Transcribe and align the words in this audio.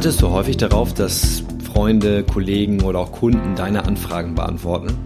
Wartest 0.00 0.22
du 0.22 0.30
häufig 0.30 0.56
darauf, 0.56 0.94
dass 0.94 1.44
Freunde, 1.62 2.24
Kollegen 2.24 2.80
oder 2.84 3.00
auch 3.00 3.12
Kunden 3.12 3.54
deine 3.54 3.84
Anfragen 3.84 4.34
beantworten? 4.34 4.96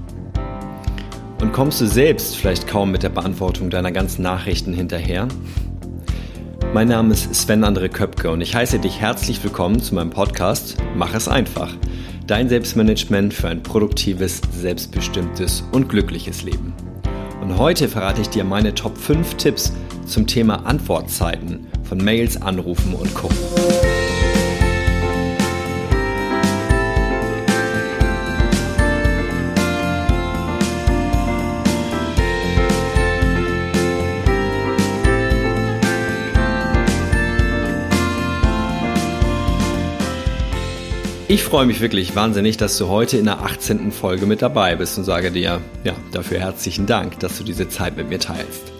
Und 1.40 1.52
kommst 1.52 1.80
du 1.80 1.88
selbst 1.88 2.36
vielleicht 2.36 2.68
kaum 2.68 2.92
mit 2.92 3.02
der 3.02 3.08
Beantwortung 3.08 3.70
deiner 3.70 3.90
ganzen 3.90 4.22
Nachrichten 4.22 4.72
hinterher? 4.72 5.26
Mein 6.72 6.86
Name 6.86 7.12
ist 7.12 7.34
Sven 7.34 7.64
Andre 7.64 7.88
Köpke 7.88 8.30
und 8.30 8.40
ich 8.40 8.54
heiße 8.54 8.78
dich 8.78 9.00
herzlich 9.00 9.42
willkommen 9.42 9.80
zu 9.80 9.96
meinem 9.96 10.10
Podcast 10.10 10.76
Mach 10.94 11.12
es 11.12 11.26
einfach. 11.26 11.74
Dein 12.28 12.48
Selbstmanagement 12.48 13.34
für 13.34 13.48
ein 13.48 13.64
produktives, 13.64 14.42
selbstbestimmtes 14.52 15.64
und 15.72 15.88
glückliches 15.88 16.44
Leben. 16.44 16.72
Und 17.42 17.58
heute 17.58 17.88
verrate 17.88 18.20
ich 18.20 18.28
dir 18.28 18.44
meine 18.44 18.76
Top 18.76 18.96
5 18.96 19.34
Tipps 19.38 19.72
zum 20.06 20.28
Thema 20.28 20.66
Antwortzeiten 20.66 21.66
von 21.82 21.98
Mails, 21.98 22.40
Anrufen 22.40 22.94
und 22.94 23.12
Co. 23.12 23.28
Ich 41.34 41.42
freue 41.42 41.66
mich 41.66 41.80
wirklich 41.80 42.14
wahnsinnig, 42.14 42.58
dass 42.58 42.78
du 42.78 42.86
heute 42.86 43.16
in 43.16 43.24
der 43.24 43.40
18. 43.40 43.90
Folge 43.90 44.24
mit 44.24 44.40
dabei 44.40 44.76
bist 44.76 44.96
und 44.98 45.02
sage 45.02 45.32
dir, 45.32 45.60
ja, 45.82 45.96
dafür 46.12 46.38
herzlichen 46.38 46.86
Dank, 46.86 47.18
dass 47.18 47.36
du 47.36 47.42
diese 47.42 47.68
Zeit 47.68 47.96
mit 47.96 48.08
mir 48.08 48.20
teilst. 48.20 48.70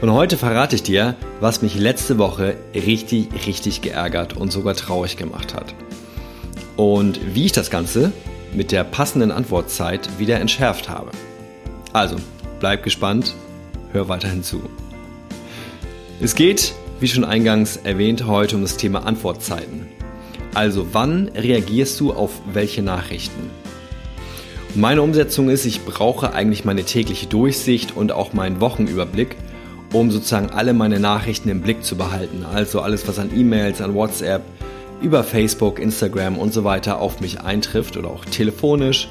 Und 0.00 0.10
heute 0.10 0.38
verrate 0.38 0.74
ich 0.74 0.82
dir, 0.82 1.16
was 1.38 1.60
mich 1.60 1.74
letzte 1.74 2.16
Woche 2.16 2.56
richtig, 2.74 3.28
richtig 3.46 3.82
geärgert 3.82 4.38
und 4.38 4.50
sogar 4.50 4.74
traurig 4.74 5.18
gemacht 5.18 5.52
hat. 5.52 5.74
Und 6.76 7.20
wie 7.34 7.44
ich 7.44 7.52
das 7.52 7.68
Ganze 7.68 8.10
mit 8.54 8.72
der 8.72 8.82
passenden 8.82 9.30
Antwortzeit 9.30 10.18
wieder 10.18 10.40
entschärft 10.40 10.88
habe. 10.88 11.10
Also, 11.92 12.16
bleib 12.58 12.84
gespannt, 12.84 13.34
hör 13.92 14.08
weiterhin 14.08 14.42
zu. 14.42 14.62
Es 16.22 16.34
geht, 16.34 16.72
wie 17.00 17.08
schon 17.08 17.24
eingangs 17.24 17.76
erwähnt, 17.76 18.26
heute 18.26 18.56
um 18.56 18.62
das 18.62 18.78
Thema 18.78 19.04
Antwortzeiten. 19.04 19.99
Also, 20.54 20.88
wann 20.92 21.28
reagierst 21.28 21.98
du 22.00 22.12
auf 22.12 22.40
welche 22.52 22.82
Nachrichten? 22.82 23.50
meine 24.76 25.02
Umsetzung 25.02 25.50
ist, 25.50 25.64
ich 25.64 25.84
brauche 25.84 26.32
eigentlich 26.32 26.64
meine 26.64 26.84
tägliche 26.84 27.26
Durchsicht 27.26 27.96
und 27.96 28.12
auch 28.12 28.32
meinen 28.32 28.60
Wochenüberblick– 28.60 29.36
um 29.92 30.10
sozusagen 30.10 30.50
alle 30.50 30.72
meine 30.72 31.00
Nachrichten 31.00 31.48
im 31.48 31.60
Blick 31.60 31.84
zu 31.84 31.96
behalten. 31.96 32.44
Also 32.44 32.80
alles, 32.80 33.06
was 33.08 33.18
an 33.18 33.30
E-Mails, 33.34 33.80
an 33.80 33.94
WhatsApp, 33.94 34.42
über 35.02 35.24
Facebook, 35.24 35.78
Instagram 35.78 36.38
und 36.38 36.52
so 36.52 36.64
weiter 36.64 37.00
auf 37.00 37.20
mich 37.20 37.40
eintrifft 37.40 37.96
oder 37.96 38.08
auch 38.08 38.24
telefonisch, 38.24 39.08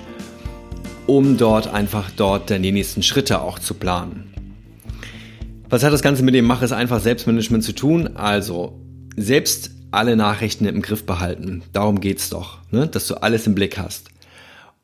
um 1.08 1.38
dort 1.38 1.74
einfach 1.74 2.12
dort 2.16 2.50
dann 2.50 2.62
die 2.62 2.72
nächsten 2.72 3.04
Schritte 3.04 3.42
auch 3.42 3.60
zu 3.60 3.74
planen. 3.74 4.34
Was 5.70 5.84
hat 5.84 5.94
das 5.94 6.02
Ganze 6.02 6.24
mit 6.24 6.34
dem 6.34 6.46
Mach 6.46 6.62
es 6.62 6.72
einfach 6.72 7.00
Selbstmanagement 7.00 7.64
zu 7.64 7.74
tun? 7.74 8.16
Also 8.16 8.80
selbst 9.16 9.72
alle 9.92 10.16
Nachrichten 10.16 10.66
im 10.66 10.82
Griff 10.82 11.06
behalten. 11.06 11.64
Darum 11.74 12.00
geht's 12.00 12.30
doch, 12.30 12.60
ne? 12.72 12.88
dass 12.88 13.08
du 13.08 13.16
alles 13.16 13.48
im 13.48 13.56
Blick 13.56 13.78
hast. 13.78 14.10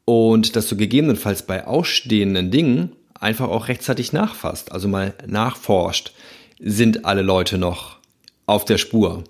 Und 0.05 0.55
dass 0.55 0.67
du 0.67 0.77
gegebenenfalls 0.77 1.43
bei 1.43 1.65
ausstehenden 1.65 2.51
Dingen 2.51 2.91
einfach 3.19 3.49
auch 3.49 3.67
rechtzeitig 3.67 4.13
nachfasst, 4.13 4.71
also 4.71 4.87
mal 4.87 5.13
nachforscht, 5.25 6.11
sind 6.59 7.05
alle 7.05 7.21
Leute 7.21 7.57
noch 7.57 7.97
auf 8.45 8.65
der 8.65 8.77
Spur, 8.77 9.23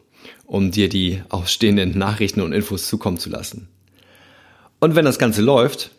um 0.46 0.72
dir 0.72 0.90
die 0.90 1.22
ausstehenden 1.30 1.98
Nachrichten 1.98 2.42
und 2.42 2.52
Infos 2.52 2.88
zukommen 2.88 3.18
zu 3.18 3.30
lassen. 3.30 3.70
Und 4.80 4.96
wenn 4.96 5.06
das 5.06 5.20
Ganze 5.20 5.42
läuft, 5.42 5.92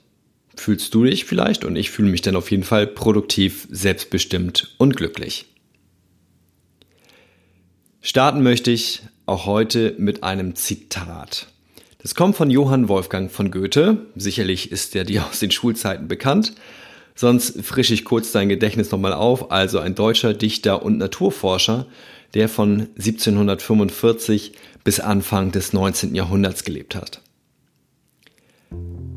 fühlst 0.56 0.94
du 0.94 1.04
dich 1.04 1.24
vielleicht 1.24 1.64
und 1.64 1.76
ich 1.76 1.90
fühle 1.90 2.10
mich 2.10 2.22
dann 2.22 2.36
auf 2.36 2.50
jeden 2.50 2.62
Fall 2.62 2.86
produktiv, 2.86 3.66
selbstbestimmt 3.70 4.74
und 4.78 4.96
glücklich. 4.96 5.46
Starten 8.00 8.42
möchte 8.42 8.70
ich 8.70 9.02
auch 9.26 9.46
heute 9.46 9.94
mit 9.98 10.22
einem 10.22 10.54
Zitat. 10.54 11.48
Das 11.98 12.14
kommt 12.14 12.36
von 12.36 12.50
Johann 12.50 12.88
Wolfgang 12.88 13.30
von 13.30 13.50
Goethe. 13.50 14.06
Sicherlich 14.14 14.70
ist 14.70 14.94
er 14.94 15.04
dir 15.04 15.26
aus 15.30 15.40
den 15.40 15.50
Schulzeiten 15.50 16.08
bekannt. 16.08 16.54
Sonst 17.16 17.62
frische 17.64 17.94
ich 17.94 18.04
kurz 18.04 18.30
dein 18.30 18.48
Gedächtnis 18.48 18.90
nochmal 18.90 19.12
auf. 19.12 19.50
Also 19.50 19.80
ein 19.80 19.94
deutscher 19.94 20.32
Dichter 20.32 20.82
und 20.84 20.98
Naturforscher, 20.98 21.86
der 22.34 22.48
von 22.48 22.88
1745 22.96 24.52
bis 24.84 25.00
Anfang 25.00 25.50
des 25.50 25.72
19. 25.72 26.14
Jahrhunderts 26.14 26.62
gelebt 26.62 26.94
hat. 26.94 27.20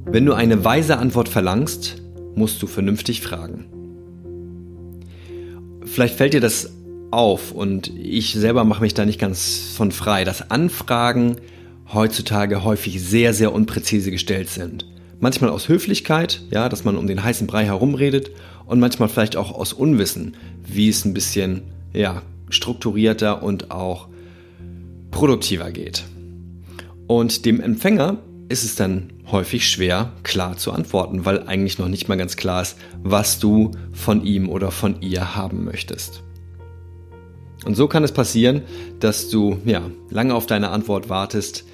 Wenn 0.05 0.25
du 0.25 0.33
eine 0.33 0.65
weise 0.65 0.97
Antwort 0.97 1.29
verlangst, 1.29 2.01
musst 2.33 2.61
du 2.63 2.67
vernünftig 2.67 3.21
fragen. 3.21 3.65
Vielleicht 5.85 6.15
fällt 6.15 6.33
dir 6.33 6.41
das 6.41 6.71
auf 7.11 7.51
und 7.51 7.91
ich 7.97 8.33
selber 8.33 8.63
mache 8.63 8.81
mich 8.81 8.93
da 8.93 9.05
nicht 9.05 9.19
ganz 9.19 9.71
von 9.75 9.91
frei, 9.91 10.23
dass 10.23 10.51
Anfragen 10.51 11.37
heutzutage 11.93 12.63
häufig 12.63 13.01
sehr, 13.01 13.33
sehr 13.33 13.53
unpräzise 13.53 14.11
gestellt 14.11 14.49
sind. 14.49 14.85
Manchmal 15.19 15.49
aus 15.49 15.67
Höflichkeit, 15.67 16.41
ja, 16.51 16.69
dass 16.69 16.83
man 16.83 16.97
um 16.97 17.07
den 17.07 17.23
heißen 17.23 17.47
Brei 17.47 17.65
herumredet 17.65 18.31
und 18.65 18.79
manchmal 18.79 19.09
vielleicht 19.09 19.35
auch 19.35 19.51
aus 19.51 19.73
Unwissen, 19.73 20.37
wie 20.65 20.89
es 20.89 21.03
ein 21.03 21.13
bisschen, 21.13 21.63
ja, 21.93 22.21
strukturierter 22.49 23.43
und 23.43 23.71
auch 23.71 24.07
produktiver 25.11 25.71
geht. 25.71 26.03
Und 27.07 27.45
dem 27.45 27.59
Empfänger 27.59 28.17
ist 28.49 28.63
es 28.63 28.75
dann 28.75 29.11
häufig 29.31 29.67
schwer, 29.67 30.11
klar 30.23 30.57
zu 30.57 30.71
antworten, 30.71 31.25
weil 31.25 31.47
eigentlich 31.47 31.79
noch 31.79 31.87
nicht 31.87 32.07
mal 32.07 32.17
ganz 32.17 32.35
klar 32.35 32.61
ist, 32.61 32.77
was 33.03 33.39
du 33.39 33.71
von 33.91 34.23
ihm 34.23 34.49
oder 34.49 34.71
von 34.71 35.01
ihr 35.01 35.35
haben 35.35 35.65
möchtest. 35.65 36.23
Und 37.65 37.75
so 37.75 37.87
kann 37.87 38.03
es 38.03 38.11
passieren, 38.11 38.61
dass 38.99 39.29
du 39.29 39.59
ja 39.65 39.81
lange 40.09 40.33
auf 40.33 40.45
deine 40.45 40.69
Antwort 40.69 41.09
wartest, 41.09 41.65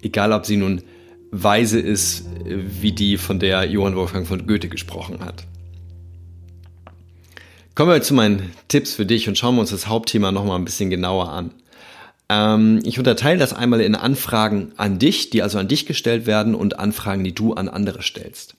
egal 0.00 0.32
ob 0.32 0.46
sie 0.46 0.56
nun 0.56 0.82
weise 1.30 1.80
ist, 1.80 2.26
wie 2.44 2.92
die, 2.92 3.16
von 3.16 3.38
der 3.38 3.64
Johann 3.64 3.96
Wolfgang 3.96 4.26
von 4.26 4.46
Goethe 4.46 4.68
gesprochen 4.68 5.24
hat. 5.24 5.46
Kommen 7.74 7.90
wir 7.90 8.02
zu 8.02 8.12
meinen 8.12 8.52
Tipps 8.68 8.94
für 8.94 9.06
dich 9.06 9.28
und 9.28 9.38
schauen 9.38 9.54
wir 9.54 9.62
uns 9.62 9.70
das 9.70 9.86
Hauptthema 9.86 10.30
nochmal 10.30 10.58
ein 10.58 10.64
bisschen 10.64 10.90
genauer 10.90 11.30
an. 11.30 11.54
Ähm, 12.28 12.80
ich 12.84 12.98
unterteile 12.98 13.38
das 13.38 13.54
einmal 13.54 13.80
in 13.80 13.94
Anfragen 13.94 14.72
an 14.76 14.98
dich, 14.98 15.30
die 15.30 15.42
also 15.42 15.58
an 15.58 15.68
dich 15.68 15.86
gestellt 15.86 16.26
werden 16.26 16.54
und 16.54 16.78
Anfragen, 16.78 17.24
die 17.24 17.34
du 17.34 17.54
an 17.54 17.70
andere 17.70 18.02
stellst. 18.02 18.56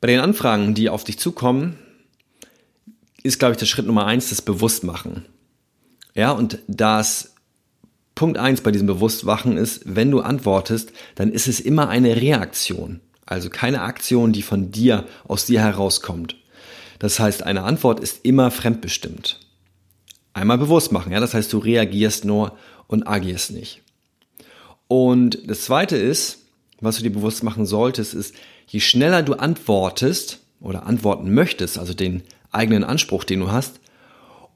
Bei 0.00 0.06
den 0.06 0.20
Anfragen, 0.20 0.74
die 0.74 0.88
auf 0.88 1.02
dich 1.02 1.18
zukommen, 1.18 1.76
ist, 3.26 3.38
glaube 3.38 3.52
ich, 3.52 3.58
der 3.58 3.66
Schritt 3.66 3.86
Nummer 3.86 4.06
eins 4.06 4.30
das 4.30 4.42
Bewusstmachen. 4.42 5.26
Ja, 6.14 6.30
und 6.30 6.58
das 6.66 7.34
Punkt 8.14 8.38
eins 8.38 8.62
bei 8.62 8.72
diesem 8.72 8.86
Bewusstwachen 8.86 9.58
ist, 9.58 9.82
wenn 9.84 10.10
du 10.10 10.20
antwortest, 10.20 10.92
dann 11.14 11.30
ist 11.30 11.46
es 11.46 11.60
immer 11.60 11.88
eine 11.88 12.16
Reaktion. 12.16 13.00
Also 13.26 13.50
keine 13.50 13.82
Aktion, 13.82 14.32
die 14.32 14.42
von 14.42 14.70
dir, 14.70 15.04
aus 15.28 15.44
dir 15.44 15.60
herauskommt. 15.60 16.36
Das 16.98 17.20
heißt, 17.20 17.42
eine 17.42 17.64
Antwort 17.64 18.00
ist 18.00 18.24
immer 18.24 18.50
fremdbestimmt. 18.50 19.40
Einmal 20.32 20.58
bewusst 20.58 20.92
machen, 20.92 21.12
ja, 21.12 21.20
das 21.20 21.34
heißt, 21.34 21.52
du 21.52 21.58
reagierst 21.58 22.24
nur 22.24 22.56
und 22.86 23.06
agierst 23.06 23.50
nicht. 23.50 23.82
Und 24.88 25.38
das 25.46 25.62
zweite 25.62 25.96
ist, 25.96 26.38
was 26.80 26.96
du 26.96 27.02
dir 27.02 27.10
bewusst 27.10 27.42
machen 27.42 27.66
solltest, 27.66 28.14
ist, 28.14 28.34
je 28.66 28.80
schneller 28.80 29.22
du 29.22 29.34
antwortest 29.34 30.40
oder 30.60 30.86
antworten 30.86 31.32
möchtest, 31.34 31.78
also 31.78 31.94
den 31.94 32.22
eigenen 32.56 32.84
Anspruch, 32.84 33.24
den 33.24 33.40
du 33.40 33.52
hast, 33.52 33.80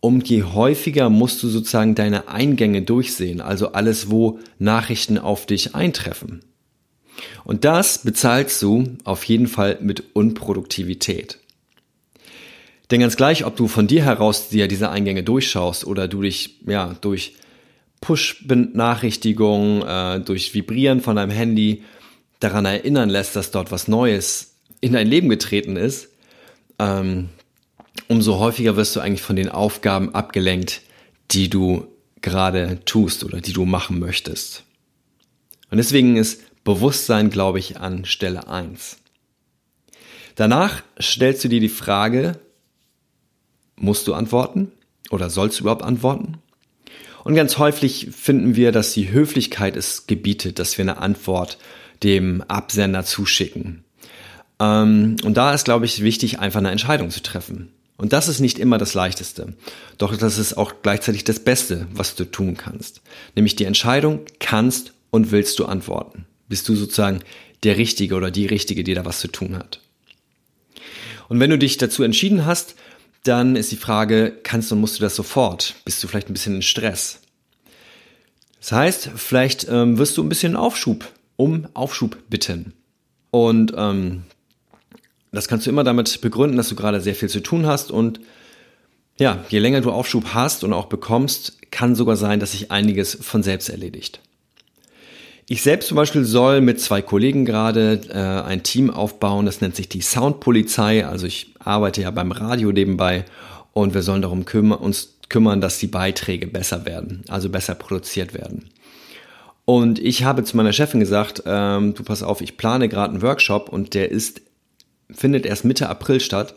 und 0.00 0.28
je 0.28 0.44
häufiger 0.44 1.10
musst 1.10 1.42
du 1.42 1.48
sozusagen 1.48 1.94
deine 1.94 2.28
Eingänge 2.28 2.82
durchsehen, 2.82 3.40
also 3.42 3.72
alles, 3.72 4.10
wo 4.10 4.40
Nachrichten 4.58 5.18
auf 5.18 5.44
dich 5.44 5.74
eintreffen. 5.74 6.40
Und 7.44 7.66
das 7.66 7.98
bezahlst 7.98 8.62
du 8.62 8.96
auf 9.04 9.24
jeden 9.24 9.46
Fall 9.46 9.78
mit 9.82 10.04
Unproduktivität. 10.14 11.38
Denn 12.90 13.00
ganz 13.00 13.16
gleich, 13.16 13.44
ob 13.44 13.56
du 13.56 13.68
von 13.68 13.86
dir 13.86 14.02
heraus 14.02 14.48
dir 14.48 14.68
diese 14.68 14.90
Eingänge 14.90 15.22
durchschaust 15.22 15.86
oder 15.86 16.08
du 16.08 16.22
dich 16.22 16.60
ja 16.66 16.96
durch 17.00 17.34
Push-Benachrichtigungen, 18.00 19.82
äh, 19.82 20.20
durch 20.20 20.54
Vibrieren 20.54 21.00
von 21.00 21.16
deinem 21.16 21.30
Handy 21.30 21.84
daran 22.40 22.64
erinnern 22.64 23.10
lässt, 23.10 23.36
dass 23.36 23.50
dort 23.50 23.70
was 23.70 23.86
Neues 23.86 24.54
in 24.80 24.94
dein 24.94 25.06
Leben 25.06 25.28
getreten 25.28 25.76
ist, 25.76 26.08
ähm, 26.78 27.28
umso 28.10 28.40
häufiger 28.40 28.74
wirst 28.74 28.96
du 28.96 29.00
eigentlich 29.00 29.22
von 29.22 29.36
den 29.36 29.48
Aufgaben 29.48 30.12
abgelenkt, 30.16 30.82
die 31.30 31.48
du 31.48 31.86
gerade 32.22 32.80
tust 32.84 33.22
oder 33.22 33.40
die 33.40 33.52
du 33.52 33.64
machen 33.64 34.00
möchtest. 34.00 34.64
Und 35.70 35.78
deswegen 35.78 36.16
ist 36.16 36.42
Bewusstsein, 36.64 37.30
glaube 37.30 37.60
ich, 37.60 37.78
an 37.78 38.04
Stelle 38.04 38.48
eins. 38.48 38.98
Danach 40.34 40.82
stellst 41.00 41.44
du 41.44 41.48
dir 41.48 41.60
die 41.60 41.68
Frage, 41.68 42.40
musst 43.76 44.08
du 44.08 44.14
antworten 44.14 44.72
oder 45.10 45.30
sollst 45.30 45.60
du 45.60 45.62
überhaupt 45.62 45.84
antworten? 45.84 46.38
Und 47.22 47.36
ganz 47.36 47.58
häufig 47.58 48.08
finden 48.10 48.56
wir, 48.56 48.72
dass 48.72 48.92
die 48.92 49.12
Höflichkeit 49.12 49.76
es 49.76 50.08
gebietet, 50.08 50.58
dass 50.58 50.76
wir 50.76 50.82
eine 50.82 50.98
Antwort 50.98 51.58
dem 52.02 52.42
Absender 52.42 53.04
zuschicken. 53.04 53.84
Ähm, 54.58 55.16
und 55.22 55.36
da 55.36 55.54
ist, 55.54 55.64
glaube 55.64 55.84
ich, 55.84 56.02
wichtig, 56.02 56.40
einfach 56.40 56.58
eine 56.58 56.72
Entscheidung 56.72 57.10
zu 57.10 57.22
treffen. 57.22 57.72
Und 58.00 58.14
das 58.14 58.28
ist 58.28 58.40
nicht 58.40 58.58
immer 58.58 58.78
das 58.78 58.94
Leichteste. 58.94 59.52
Doch 59.98 60.16
das 60.16 60.38
ist 60.38 60.56
auch 60.56 60.72
gleichzeitig 60.80 61.22
das 61.24 61.38
Beste, 61.38 61.86
was 61.92 62.14
du 62.14 62.24
tun 62.24 62.56
kannst. 62.56 63.02
Nämlich 63.36 63.56
die 63.56 63.66
Entscheidung, 63.66 64.20
kannst 64.38 64.94
und 65.10 65.32
willst 65.32 65.58
du 65.58 65.66
antworten. 65.66 66.24
Bist 66.48 66.66
du 66.70 66.76
sozusagen 66.76 67.20
der 67.62 67.76
Richtige 67.76 68.14
oder 68.14 68.30
die 68.30 68.46
Richtige, 68.46 68.84
die 68.84 68.94
da 68.94 69.04
was 69.04 69.20
zu 69.20 69.28
tun 69.28 69.54
hat. 69.54 69.80
Und 71.28 71.40
wenn 71.40 71.50
du 71.50 71.58
dich 71.58 71.76
dazu 71.76 72.02
entschieden 72.02 72.46
hast, 72.46 72.74
dann 73.24 73.54
ist 73.54 73.70
die 73.70 73.76
Frage, 73.76 74.32
kannst 74.44 74.72
und 74.72 74.80
musst 74.80 74.98
du 74.98 75.02
das 75.02 75.14
sofort? 75.14 75.74
Bist 75.84 76.02
du 76.02 76.08
vielleicht 76.08 76.30
ein 76.30 76.32
bisschen 76.32 76.54
in 76.54 76.62
Stress? 76.62 77.20
Das 78.60 78.72
heißt, 78.72 79.10
vielleicht 79.16 79.68
ähm, 79.68 79.98
wirst 79.98 80.16
du 80.16 80.22
ein 80.22 80.30
bisschen 80.30 80.56
Aufschub, 80.56 81.06
um 81.36 81.68
Aufschub 81.74 82.16
bitten. 82.30 82.72
Und 83.30 83.74
ähm, 83.76 84.22
das 85.32 85.48
kannst 85.48 85.66
du 85.66 85.70
immer 85.70 85.84
damit 85.84 86.20
begründen, 86.20 86.56
dass 86.56 86.68
du 86.68 86.76
gerade 86.76 87.00
sehr 87.00 87.14
viel 87.14 87.28
zu 87.28 87.40
tun 87.40 87.66
hast 87.66 87.90
und 87.90 88.20
ja, 89.18 89.44
je 89.50 89.58
länger 89.58 89.82
du 89.82 89.90
Aufschub 89.90 90.32
hast 90.32 90.64
und 90.64 90.72
auch 90.72 90.86
bekommst, 90.86 91.58
kann 91.70 91.94
sogar 91.94 92.16
sein, 92.16 92.40
dass 92.40 92.52
sich 92.52 92.70
einiges 92.70 93.18
von 93.20 93.42
selbst 93.42 93.68
erledigt. 93.68 94.20
Ich 95.46 95.62
selbst 95.62 95.88
zum 95.88 95.96
Beispiel 95.96 96.24
soll 96.24 96.60
mit 96.60 96.80
zwei 96.80 97.02
Kollegen 97.02 97.44
gerade 97.44 98.00
äh, 98.08 98.48
ein 98.48 98.62
Team 98.62 98.88
aufbauen, 98.88 99.46
das 99.46 99.60
nennt 99.60 99.76
sich 99.76 99.88
die 99.88 100.00
Soundpolizei. 100.00 101.04
Also 101.04 101.26
ich 101.26 101.54
arbeite 101.58 102.02
ja 102.02 102.10
beim 102.12 102.32
Radio 102.32 102.72
nebenbei 102.72 103.24
und 103.72 103.92
wir 103.92 104.02
sollen 104.02 104.22
darum 104.22 104.44
kümmern, 104.44 104.78
uns 104.78 105.18
kümmern, 105.28 105.60
dass 105.60 105.78
die 105.78 105.86
Beiträge 105.86 106.46
besser 106.46 106.86
werden, 106.86 107.24
also 107.28 107.50
besser 107.50 107.74
produziert 107.74 108.32
werden. 108.32 108.70
Und 109.64 109.98
ich 109.98 110.24
habe 110.24 110.44
zu 110.44 110.56
meiner 110.56 110.72
Chefin 110.72 111.00
gesagt, 111.00 111.42
ähm, 111.46 111.94
du 111.94 112.04
pass 112.04 112.22
auf, 112.22 112.40
ich 112.40 112.56
plane 112.56 112.88
gerade 112.88 113.12
einen 113.12 113.22
Workshop 113.22 113.68
und 113.68 113.94
der 113.94 114.10
ist 114.10 114.42
findet 115.14 115.46
erst 115.46 115.64
Mitte 115.64 115.88
April 115.88 116.20
statt. 116.20 116.54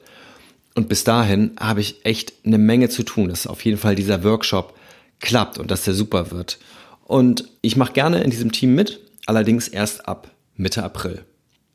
Und 0.76 0.90
bis 0.90 1.04
dahin 1.04 1.52
habe 1.60 1.82
ich 1.82 2.06
echt 2.06 2.34
eine 2.46 2.58
Menge 2.58 2.90
zu 2.90 3.04
tun, 3.04 3.30
dass 3.30 3.48
auf 3.48 3.64
jeden 3.64 3.78
Fall 3.78 3.96
dieser 3.96 4.24
Workshop 4.24 4.78
klappt 5.20 5.58
und 5.58 5.70
dass 5.70 5.84
der 5.84 5.94
super 5.94 6.32
wird. 6.32 6.58
Und 7.06 7.50
ich 7.62 7.76
mache 7.76 7.94
gerne 7.94 8.24
in 8.24 8.32
diesem 8.32 8.52
Team 8.52 8.76
mit, 8.76 9.00
allerdings 9.26 9.68
erst 9.68 10.08
ab 10.08 10.32
Mitte 10.56 10.84
April. 10.84 11.26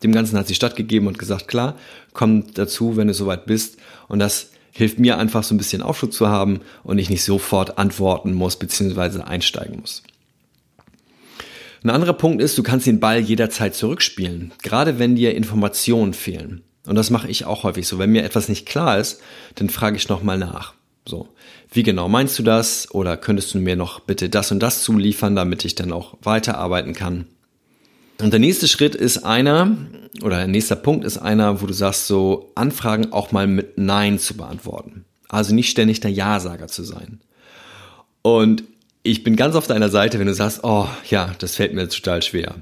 Dem 0.02 0.12
Ganzen 0.12 0.38
hat 0.38 0.46
sie 0.46 0.54
stattgegeben 0.54 1.08
und 1.08 1.18
gesagt, 1.18 1.48
klar, 1.48 1.76
komm 2.12 2.52
dazu, 2.54 2.96
wenn 2.96 3.08
du 3.08 3.14
soweit 3.14 3.46
bist. 3.46 3.78
Und 4.06 4.20
das 4.20 4.50
hilft 4.72 4.98
mir 4.98 5.18
einfach 5.18 5.42
so 5.42 5.54
ein 5.54 5.58
bisschen 5.58 5.82
Aufschub 5.82 6.12
zu 6.12 6.28
haben 6.28 6.60
und 6.84 6.98
ich 6.98 7.10
nicht 7.10 7.24
sofort 7.24 7.78
antworten 7.78 8.32
muss 8.32 8.56
bzw. 8.56 9.22
einsteigen 9.22 9.80
muss. 9.80 10.02
Ein 11.82 11.90
anderer 11.90 12.12
Punkt 12.12 12.42
ist, 12.42 12.58
du 12.58 12.62
kannst 12.62 12.86
den 12.86 13.00
Ball 13.00 13.20
jederzeit 13.20 13.74
zurückspielen, 13.74 14.52
gerade 14.62 14.98
wenn 14.98 15.16
dir 15.16 15.34
Informationen 15.34 16.12
fehlen. 16.12 16.62
Und 16.88 16.94
das 16.94 17.10
mache 17.10 17.28
ich 17.28 17.44
auch 17.44 17.64
häufig 17.64 17.86
so. 17.86 17.98
Wenn 17.98 18.12
mir 18.12 18.24
etwas 18.24 18.48
nicht 18.48 18.66
klar 18.66 18.98
ist, 18.98 19.20
dann 19.56 19.68
frage 19.68 19.96
ich 19.96 20.08
nochmal 20.08 20.38
nach. 20.38 20.72
So, 21.06 21.28
wie 21.70 21.82
genau 21.82 22.08
meinst 22.08 22.38
du 22.38 22.42
das? 22.42 22.90
Oder 22.92 23.16
könntest 23.16 23.52
du 23.52 23.58
mir 23.58 23.76
noch 23.76 24.00
bitte 24.00 24.30
das 24.30 24.50
und 24.52 24.60
das 24.60 24.82
zuliefern, 24.82 25.36
damit 25.36 25.64
ich 25.64 25.74
dann 25.74 25.92
auch 25.92 26.16
weiterarbeiten 26.22 26.94
kann? 26.94 27.26
Und 28.20 28.32
der 28.32 28.40
nächste 28.40 28.68
Schritt 28.68 28.94
ist 28.94 29.18
einer, 29.18 29.76
oder 30.22 30.38
der 30.38 30.48
nächste 30.48 30.76
Punkt 30.76 31.04
ist 31.04 31.18
einer, 31.18 31.60
wo 31.60 31.66
du 31.66 31.74
sagst, 31.74 32.06
so 32.06 32.50
Anfragen 32.54 33.12
auch 33.12 33.32
mal 33.32 33.46
mit 33.46 33.76
Nein 33.76 34.18
zu 34.18 34.36
beantworten. 34.36 35.04
Also 35.28 35.54
nicht 35.54 35.70
ständig 35.70 36.00
der 36.00 36.10
Ja-Sager 36.10 36.68
zu 36.68 36.82
sein. 36.82 37.20
Und 38.22 38.64
ich 39.02 39.24
bin 39.24 39.36
ganz 39.36 39.54
auf 39.54 39.66
deiner 39.66 39.90
Seite, 39.90 40.18
wenn 40.18 40.26
du 40.26 40.34
sagst, 40.34 40.60
oh 40.64 40.88
ja, 41.08 41.34
das 41.38 41.56
fällt 41.56 41.74
mir 41.74 41.88
total 41.88 42.22
schwer. 42.22 42.56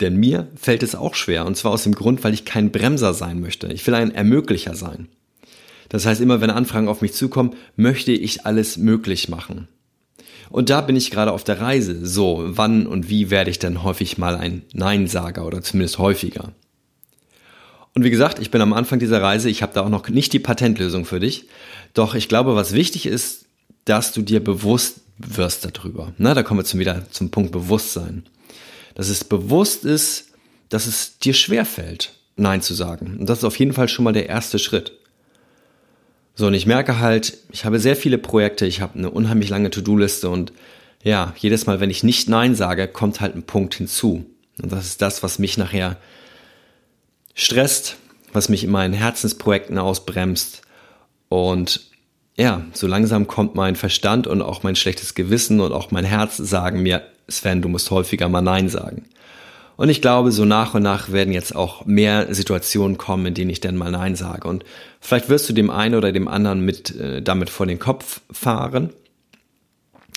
Denn 0.00 0.16
mir 0.16 0.48
fällt 0.54 0.82
es 0.82 0.94
auch 0.94 1.14
schwer. 1.14 1.44
Und 1.44 1.56
zwar 1.56 1.72
aus 1.72 1.82
dem 1.82 1.94
Grund, 1.94 2.22
weil 2.22 2.34
ich 2.34 2.44
kein 2.44 2.70
Bremser 2.70 3.14
sein 3.14 3.40
möchte. 3.40 3.66
Ich 3.68 3.86
will 3.86 3.94
ein 3.94 4.14
Ermöglicher 4.14 4.74
sein. 4.74 5.08
Das 5.88 6.06
heißt, 6.06 6.20
immer 6.20 6.40
wenn 6.40 6.50
Anfragen 6.50 6.88
auf 6.88 7.00
mich 7.00 7.14
zukommen, 7.14 7.54
möchte 7.76 8.12
ich 8.12 8.46
alles 8.46 8.76
möglich 8.76 9.28
machen. 9.28 9.68
Und 10.50 10.70
da 10.70 10.80
bin 10.80 10.96
ich 10.96 11.10
gerade 11.10 11.32
auf 11.32 11.44
der 11.44 11.60
Reise. 11.60 12.06
So, 12.06 12.42
wann 12.46 12.86
und 12.86 13.10
wie 13.10 13.30
werde 13.30 13.50
ich 13.50 13.58
denn 13.58 13.82
häufig 13.82 14.18
mal 14.18 14.36
ein 14.36 14.62
Nein-Sager 14.72 15.44
oder 15.44 15.62
zumindest 15.62 15.98
häufiger? 15.98 16.52
Und 17.94 18.04
wie 18.04 18.10
gesagt, 18.10 18.38
ich 18.38 18.50
bin 18.50 18.60
am 18.60 18.72
Anfang 18.72 18.98
dieser 18.98 19.20
Reise, 19.20 19.50
ich 19.50 19.62
habe 19.62 19.74
da 19.74 19.82
auch 19.82 19.88
noch 19.88 20.08
nicht 20.08 20.32
die 20.32 20.38
Patentlösung 20.38 21.04
für 21.04 21.20
dich. 21.20 21.48
Doch 21.94 22.14
ich 22.14 22.28
glaube, 22.28 22.54
was 22.54 22.72
wichtig 22.72 23.06
ist, 23.06 23.46
dass 23.84 24.12
du 24.12 24.22
dir 24.22 24.42
bewusst 24.42 25.00
wirst 25.18 25.64
darüber. 25.64 26.12
Na, 26.16 26.34
da 26.34 26.42
kommen 26.42 26.60
wir 26.60 26.64
zum, 26.64 26.80
wieder 26.80 27.10
zum 27.10 27.30
Punkt 27.30 27.50
Bewusstsein 27.50 28.24
dass 28.98 29.08
es 29.08 29.22
bewusst 29.22 29.84
ist, 29.84 30.32
dass 30.70 30.88
es 30.88 31.20
dir 31.20 31.32
schwerfällt, 31.32 32.14
Nein 32.34 32.62
zu 32.62 32.74
sagen. 32.74 33.16
Und 33.20 33.28
das 33.28 33.38
ist 33.38 33.44
auf 33.44 33.56
jeden 33.56 33.72
Fall 33.72 33.88
schon 33.88 34.04
mal 34.04 34.12
der 34.12 34.28
erste 34.28 34.58
Schritt. 34.58 34.92
So, 36.34 36.48
und 36.48 36.54
ich 36.54 36.66
merke 36.66 36.98
halt, 36.98 37.38
ich 37.52 37.64
habe 37.64 37.78
sehr 37.78 37.94
viele 37.94 38.18
Projekte, 38.18 38.66
ich 38.66 38.80
habe 38.80 38.98
eine 38.98 39.10
unheimlich 39.10 39.50
lange 39.50 39.70
To-Do-Liste 39.70 40.28
und 40.28 40.52
ja, 41.04 41.32
jedes 41.38 41.64
Mal, 41.66 41.78
wenn 41.78 41.90
ich 41.90 42.02
nicht 42.02 42.28
Nein 42.28 42.56
sage, 42.56 42.88
kommt 42.88 43.20
halt 43.20 43.36
ein 43.36 43.44
Punkt 43.44 43.76
hinzu. 43.76 44.26
Und 44.60 44.72
das 44.72 44.86
ist 44.86 45.00
das, 45.00 45.22
was 45.22 45.38
mich 45.38 45.56
nachher 45.56 45.96
stresst, 47.34 47.98
was 48.32 48.48
mich 48.48 48.64
in 48.64 48.70
meinen 48.70 48.94
Herzensprojekten 48.94 49.78
ausbremst. 49.78 50.62
Und 51.28 51.82
ja, 52.38 52.62
so 52.72 52.86
langsam 52.86 53.26
kommt 53.26 53.56
mein 53.56 53.74
Verstand 53.74 54.28
und 54.28 54.42
auch 54.42 54.62
mein 54.62 54.76
schlechtes 54.76 55.14
Gewissen 55.14 55.60
und 55.60 55.72
auch 55.72 55.90
mein 55.90 56.04
Herz 56.04 56.36
sagen 56.36 56.82
mir, 56.82 57.02
Sven, 57.28 57.60
du 57.60 57.68
musst 57.68 57.90
häufiger 57.90 58.28
mal 58.28 58.42
Nein 58.42 58.68
sagen. 58.68 59.06
Und 59.76 59.88
ich 59.88 60.00
glaube, 60.00 60.30
so 60.30 60.44
nach 60.44 60.74
und 60.74 60.82
nach 60.82 61.10
werden 61.10 61.32
jetzt 61.32 61.54
auch 61.54 61.84
mehr 61.84 62.32
Situationen 62.32 62.96
kommen, 62.96 63.26
in 63.26 63.34
denen 63.34 63.50
ich 63.50 63.60
dann 63.60 63.76
mal 63.76 63.90
Nein 63.90 64.14
sage. 64.14 64.48
Und 64.48 64.64
vielleicht 65.00 65.28
wirst 65.28 65.48
du 65.48 65.52
dem 65.52 65.70
einen 65.70 65.96
oder 65.96 66.12
dem 66.12 66.28
anderen 66.28 66.60
mit 66.60 66.94
äh, 66.96 67.22
damit 67.22 67.50
vor 67.50 67.66
den 67.66 67.80
Kopf 67.80 68.20
fahren, 68.30 68.90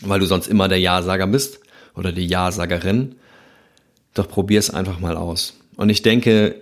weil 0.03 0.19
du 0.19 0.25
sonst 0.25 0.47
immer 0.47 0.68
der 0.68 0.79
Ja-Sager 0.79 1.27
bist 1.27 1.59
oder 1.95 2.12
die 2.12 2.27
Ja-Sagerin. 2.27 3.15
Doch 4.13 4.27
probier 4.27 4.59
es 4.59 4.69
einfach 4.69 5.00
mal 5.00 5.18
aus. 5.18 5.59
Und 5.75 5.89
ich 5.89 6.03
denke, 6.03 6.56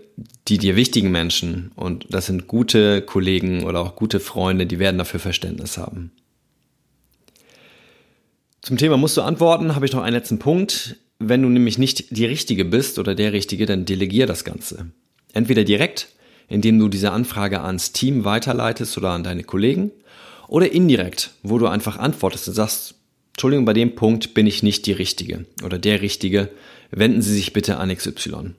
die 0.47 0.57
dir 0.57 0.75
wichtigen 0.75 1.11
Menschen, 1.11 1.71
und 1.75 2.05
das 2.09 2.25
sind 2.25 2.47
gute 2.47 3.01
Kollegen 3.01 3.63
oder 3.63 3.79
auch 3.79 3.95
gute 3.95 4.19
Freunde, 4.19 4.65
die 4.65 4.79
werden 4.79 4.97
dafür 4.97 5.19
Verständnis 5.19 5.77
haben. 5.77 6.11
Zum 8.61 8.77
Thema 8.77 8.97
musst 8.97 9.17
du 9.17 9.21
antworten, 9.21 9.75
habe 9.75 9.85
ich 9.85 9.93
noch 9.93 10.03
einen 10.03 10.15
letzten 10.15 10.39
Punkt. 10.39 10.97
Wenn 11.19 11.41
du 11.41 11.49
nämlich 11.49 11.77
nicht 11.77 12.15
die 12.15 12.25
Richtige 12.25 12.65
bist 12.65 12.99
oder 12.99 13.15
der 13.15 13.33
Richtige, 13.33 13.65
dann 13.65 13.85
delegier 13.85 14.25
das 14.25 14.43
Ganze. 14.43 14.91
Entweder 15.33 15.63
direkt, 15.63 16.09
indem 16.47 16.79
du 16.79 16.89
diese 16.89 17.11
Anfrage 17.11 17.61
ans 17.61 17.91
Team 17.91 18.25
weiterleitest 18.25 18.97
oder 18.97 19.11
an 19.11 19.23
deine 19.23 19.43
Kollegen, 19.43 19.91
oder 20.47 20.71
indirekt, 20.71 21.31
wo 21.43 21.59
du 21.59 21.67
einfach 21.67 21.97
antwortest 21.97 22.47
und 22.47 22.55
sagst, 22.55 22.95
Entschuldigung, 23.33 23.65
bei 23.65 23.73
dem 23.73 23.95
Punkt 23.95 24.33
bin 24.33 24.47
ich 24.47 24.63
nicht 24.63 24.85
die 24.85 24.91
Richtige 24.91 25.45
oder 25.63 25.77
der 25.77 26.01
Richtige, 26.01 26.49
wenden 26.91 27.21
Sie 27.21 27.33
sich 27.33 27.53
bitte 27.53 27.77
an 27.77 27.95
XY. 27.95 28.55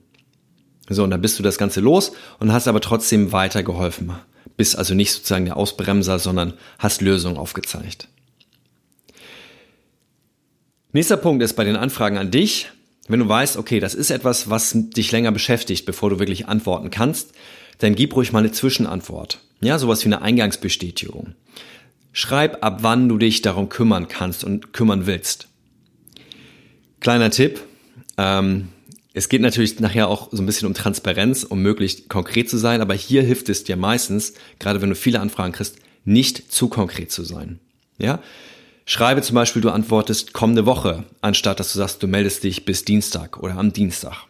So, 0.93 1.03
und 1.03 1.11
dann 1.11 1.21
bist 1.21 1.39
du 1.39 1.43
das 1.43 1.57
Ganze 1.57 1.79
los 1.79 2.11
und 2.39 2.51
hast 2.51 2.67
aber 2.67 2.81
trotzdem 2.81 3.31
weitergeholfen. 3.31 4.11
Bist 4.57 4.77
also 4.77 4.93
nicht 4.93 5.11
sozusagen 5.13 5.45
der 5.45 5.57
Ausbremser, 5.57 6.19
sondern 6.19 6.53
hast 6.79 7.01
Lösungen 7.01 7.37
aufgezeigt. 7.37 8.07
Nächster 10.93 11.17
Punkt 11.17 11.41
ist 11.41 11.53
bei 11.53 11.63
den 11.63 11.77
Anfragen 11.77 12.17
an 12.17 12.31
dich. 12.31 12.69
Wenn 13.07 13.21
du 13.21 13.27
weißt, 13.27 13.57
okay, 13.57 13.79
das 13.79 13.95
ist 13.95 14.11
etwas, 14.11 14.49
was 14.49 14.73
dich 14.73 15.11
länger 15.11 15.31
beschäftigt, 15.31 15.85
bevor 15.85 16.09
du 16.09 16.19
wirklich 16.19 16.47
antworten 16.47 16.91
kannst, 16.91 17.31
dann 17.79 17.95
gib 17.95 18.15
ruhig 18.15 18.31
mal 18.31 18.39
eine 18.39 18.51
Zwischenantwort. 18.51 19.39
Ja, 19.61 19.79
sowas 19.79 20.03
wie 20.03 20.09
eine 20.09 20.21
Eingangsbestätigung. 20.21 21.35
Schreib, 22.13 22.63
ab 22.63 22.79
wann 22.81 23.07
du 23.07 23.17
dich 23.17 23.41
darum 23.41 23.69
kümmern 23.69 24.07
kannst 24.07 24.43
und 24.43 24.73
kümmern 24.73 25.05
willst. 25.05 25.47
Kleiner 26.99 27.31
Tipp. 27.31 27.61
Ähm, 28.17 28.67
es 29.13 29.29
geht 29.29 29.41
natürlich 29.41 29.79
nachher 29.79 30.07
auch 30.07 30.29
so 30.31 30.41
ein 30.41 30.45
bisschen 30.45 30.67
um 30.67 30.73
Transparenz, 30.73 31.43
um 31.43 31.61
möglichst 31.61 32.09
konkret 32.09 32.49
zu 32.49 32.57
sein, 32.57 32.81
aber 32.81 32.93
hier 32.93 33.23
hilft 33.23 33.49
es 33.49 33.63
dir 33.63 33.75
meistens, 33.75 34.33
gerade 34.59 34.81
wenn 34.81 34.89
du 34.89 34.95
viele 34.95 35.19
Anfragen 35.19 35.53
kriegst, 35.53 35.77
nicht 36.05 36.51
zu 36.51 36.69
konkret 36.69 37.11
zu 37.11 37.23
sein. 37.23 37.59
Ja, 37.97 38.19
Schreibe 38.85 39.21
zum 39.21 39.35
Beispiel, 39.35 39.61
du 39.61 39.69
antwortest 39.69 40.33
kommende 40.33 40.65
Woche, 40.65 41.05
anstatt 41.21 41.59
dass 41.59 41.71
du 41.71 41.79
sagst, 41.79 42.01
du 42.03 42.07
meldest 42.07 42.43
dich 42.43 42.65
bis 42.65 42.83
Dienstag 42.83 43.37
oder 43.41 43.57
am 43.57 43.71
Dienstag. 43.73 44.25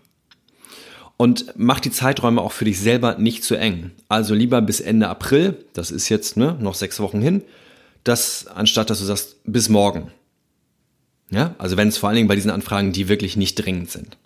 Und 1.18 1.54
mach 1.56 1.80
die 1.80 1.92
Zeiträume 1.92 2.42
auch 2.42 2.52
für 2.52 2.66
dich 2.66 2.80
selber 2.80 3.16
nicht 3.18 3.44
zu 3.44 3.56
eng. 3.56 3.92
Also 4.08 4.34
lieber 4.34 4.62
bis 4.62 4.80
Ende 4.80 5.08
April, 5.08 5.66
das 5.74 5.92
ist 5.92 6.10
jetzt 6.10 6.36
ne, 6.36 6.58
noch 6.60 6.76
sechs 6.76 7.00
Wochen 7.00 7.22
hin, 7.22 7.44
das 8.04 8.48
anstatt 8.48 8.90
dass 8.90 9.00
du 9.00 9.06
sagst, 9.06 9.38
bis 9.46 9.70
morgen. 9.70 10.12
Ja, 11.30 11.56
also 11.58 11.78
wenn 11.78 11.88
es 11.88 11.98
vor 11.98 12.10
allen 12.10 12.18
Dingen 12.18 12.28
bei 12.28 12.36
diesen 12.36 12.52
Anfragen, 12.52 12.92
die 12.92 13.08
wirklich 13.08 13.38
nicht 13.38 13.56
dringend 13.56 13.90
sind. 13.90 14.18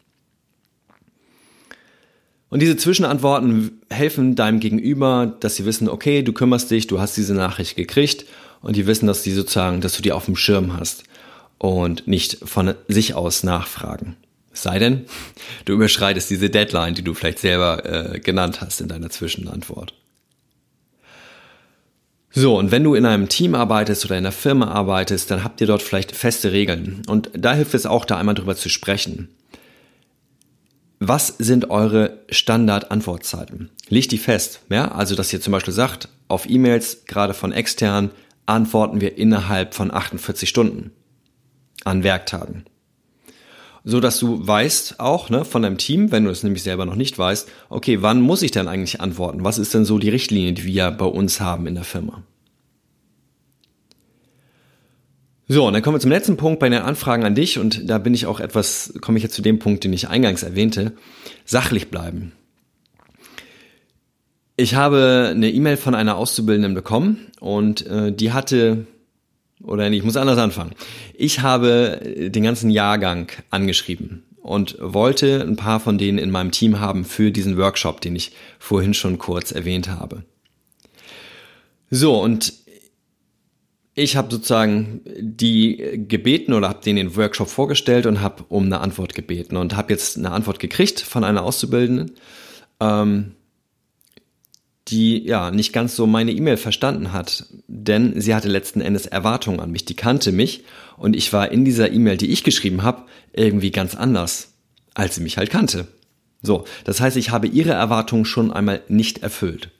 Und 2.55 2.61
diese 2.61 2.77
Zwischenantworten 2.77 3.81
helfen 3.89 4.35
deinem 4.35 4.61
Gegenüber, 4.61 5.35
dass 5.41 5.57
sie 5.57 5.65
wissen, 5.65 5.89
okay, 5.89 6.21
du 6.21 6.31
kümmerst 6.31 6.71
dich, 6.71 6.87
du 6.87 7.01
hast 7.01 7.17
diese 7.17 7.33
Nachricht 7.33 7.75
gekriegt 7.75 8.23
und 8.61 8.77
die 8.77 8.87
wissen, 8.87 9.07
dass 9.07 9.23
die 9.23 9.33
sozusagen, 9.33 9.81
dass 9.81 9.97
du 9.97 10.01
die 10.01 10.13
auf 10.13 10.23
dem 10.23 10.37
Schirm 10.37 10.71
hast. 10.77 11.03
und 11.57 12.07
nicht 12.07 12.37
von 12.45 12.75
sich 12.87 13.13
aus 13.13 13.43
nachfragen. 13.43 14.15
Es 14.53 14.63
sei 14.63 14.79
denn, 14.79 15.01
du 15.65 15.73
überschreitest 15.73 16.29
diese 16.29 16.49
Deadline, 16.49 16.95
die 16.95 17.01
du 17.01 17.13
vielleicht 17.13 17.39
selber 17.39 18.13
äh, 18.13 18.21
genannt 18.21 18.61
hast 18.61 18.79
in 18.79 18.87
deiner 18.87 19.09
Zwischenantwort. 19.09 19.93
So, 22.31 22.57
und 22.57 22.71
wenn 22.71 22.85
du 22.85 22.95
in 22.95 23.05
einem 23.05 23.27
Team 23.27 23.53
arbeitest 23.53 24.05
oder 24.05 24.17
in 24.17 24.23
einer 24.23 24.31
Firma 24.31 24.69
arbeitest, 24.71 25.29
dann 25.29 25.43
habt 25.43 25.59
ihr 25.59 25.67
dort 25.67 25.81
vielleicht 25.81 26.15
feste 26.15 26.53
Regeln. 26.53 27.01
Und 27.07 27.31
da 27.33 27.53
hilft 27.53 27.73
es 27.73 27.85
auch, 27.85 28.05
da 28.05 28.17
einmal 28.17 28.35
drüber 28.35 28.55
zu 28.55 28.69
sprechen. 28.69 29.27
Was 30.99 31.27
sind 31.27 31.69
eure 31.69 32.19
Standard-Antwortzeiten? 32.29 33.69
Legt 33.89 34.11
die 34.11 34.17
fest. 34.17 34.61
Ja? 34.69 34.91
Also, 34.91 35.15
dass 35.15 35.33
ihr 35.33 35.41
zum 35.41 35.51
Beispiel 35.51 35.73
sagt, 35.73 36.09
auf 36.27 36.49
E-Mails, 36.49 37.05
gerade 37.05 37.33
von 37.33 37.51
extern, 37.51 38.11
antworten 38.45 39.01
wir 39.01 39.17
innerhalb 39.17 39.73
von 39.73 39.93
48 39.93 40.47
Stunden 40.47 40.91
an 41.83 42.03
Werktagen. 42.03 42.65
So 43.83 43.99
dass 43.99 44.17
du 44.17 44.45
weißt 44.45 44.99
auch 44.99 45.29
ne, 45.29 45.45
von 45.45 45.61
deinem 45.61 45.77
Team, 45.77 46.11
wenn 46.11 46.25
du 46.25 46.31
es 46.31 46.41
nämlich 46.41 46.63
selber 46.63 46.85
noch 46.85 46.95
nicht 46.95 47.19
weißt, 47.19 47.47
okay, 47.69 48.01
wann 48.01 48.19
muss 48.19 48.41
ich 48.41 48.49
denn 48.49 48.67
eigentlich 48.67 48.99
antworten? 48.99 49.43
Was 49.43 49.59
ist 49.59 49.75
denn 49.75 49.85
so 49.85 49.99
die 49.99 50.09
Richtlinie, 50.09 50.53
die 50.53 50.65
wir 50.65 50.89
bei 50.89 51.05
uns 51.05 51.39
haben 51.39 51.67
in 51.67 51.75
der 51.75 51.83
Firma? 51.83 52.23
So, 55.47 55.67
und 55.67 55.73
dann 55.73 55.83
kommen 55.83 55.95
wir 55.95 56.01
zum 56.01 56.11
letzten 56.11 56.37
Punkt 56.37 56.59
bei 56.59 56.69
den 56.69 56.81
Anfragen 56.81 57.23
an 57.23 57.35
dich 57.35 57.59
und 57.59 57.87
da 57.87 57.99
bin 57.99 58.15
ich 58.15 58.25
auch 58.25 58.39
etwas, 58.39 58.93
komme 59.01 59.17
ich 59.17 59.23
jetzt 59.23 59.35
zu 59.35 59.43
dem 59.43 59.59
Punkt, 59.59 59.83
den 59.83 59.93
ich 59.93 60.07
eingangs 60.07 60.41
erwähnte, 60.41 60.93
sachlich 61.45 61.89
bleiben. 61.91 62.31
Ich 64.57 64.73
habe 64.73 65.31
eine 65.35 65.51
E-Mail 65.51 65.77
von 65.77 65.93
einer 65.93 66.15
Auszubildenden 66.15 66.73
bekommen 66.73 67.27
und 67.39 67.85
äh, 67.85 68.11
die 68.11 68.31
hatte, 68.31 68.87
oder 69.61 69.91
ich 69.91 70.03
muss 70.03 70.17
anders 70.17 70.39
anfangen. 70.39 70.71
Ich 71.13 71.41
habe 71.41 71.99
den 72.03 72.43
ganzen 72.43 72.71
Jahrgang 72.71 73.31
angeschrieben 73.51 74.23
und 74.41 74.77
wollte 74.79 75.41
ein 75.41 75.57
paar 75.57 75.79
von 75.79 75.97
denen 75.97 76.17
in 76.17 76.31
meinem 76.31 76.51
Team 76.51 76.79
haben 76.79 77.05
für 77.05 77.31
diesen 77.31 77.57
Workshop, 77.57 78.01
den 78.01 78.15
ich 78.15 78.31
vorhin 78.57 78.93
schon 78.93 79.19
kurz 79.19 79.51
erwähnt 79.51 79.89
habe. 79.89 80.23
So, 81.91 82.19
und 82.19 82.53
ich 83.95 84.17
habe 84.17 84.29
sozusagen 84.29 85.01
die 85.17 86.05
gebeten 86.07 86.53
oder 86.53 86.67
habe 86.67 86.83
denen 86.83 86.97
den 86.97 87.15
Workshop 87.15 87.47
vorgestellt 87.47 88.05
und 88.05 88.21
habe 88.21 88.43
um 88.49 88.65
eine 88.65 88.81
Antwort 88.81 89.15
gebeten 89.15 89.55
und 89.55 89.77
habe 89.77 89.93
jetzt 89.93 90.17
eine 90.17 90.31
Antwort 90.31 90.59
gekriegt 90.59 90.99
von 90.99 91.23
einer 91.23 91.43
Auszubildenden, 91.43 92.11
ähm, 92.81 93.31
die 94.89 95.25
ja 95.25 95.49
nicht 95.49 95.71
ganz 95.71 95.95
so 95.95 96.05
meine 96.07 96.33
E-Mail 96.33 96.57
verstanden 96.57 97.13
hat, 97.13 97.45
denn 97.67 98.19
sie 98.19 98.35
hatte 98.35 98.49
letzten 98.49 98.81
Endes 98.81 99.05
Erwartungen 99.05 99.61
an 99.61 99.71
mich. 99.71 99.85
Die 99.85 99.95
kannte 99.95 100.33
mich 100.33 100.65
und 100.97 101.15
ich 101.15 101.31
war 101.31 101.49
in 101.51 101.63
dieser 101.63 101.91
E-Mail, 101.91 102.17
die 102.17 102.31
ich 102.31 102.43
geschrieben 102.43 102.83
habe, 102.83 103.03
irgendwie 103.31 103.71
ganz 103.71 103.95
anders, 103.95 104.53
als 104.93 105.15
sie 105.15 105.21
mich 105.21 105.37
halt 105.37 105.49
kannte. 105.49 105.87
So, 106.41 106.65
das 106.83 106.99
heißt, 106.99 107.15
ich 107.15 107.29
habe 107.31 107.47
ihre 107.47 107.71
Erwartungen 107.71 108.25
schon 108.25 108.51
einmal 108.51 108.81
nicht 108.89 109.23
erfüllt. 109.23 109.71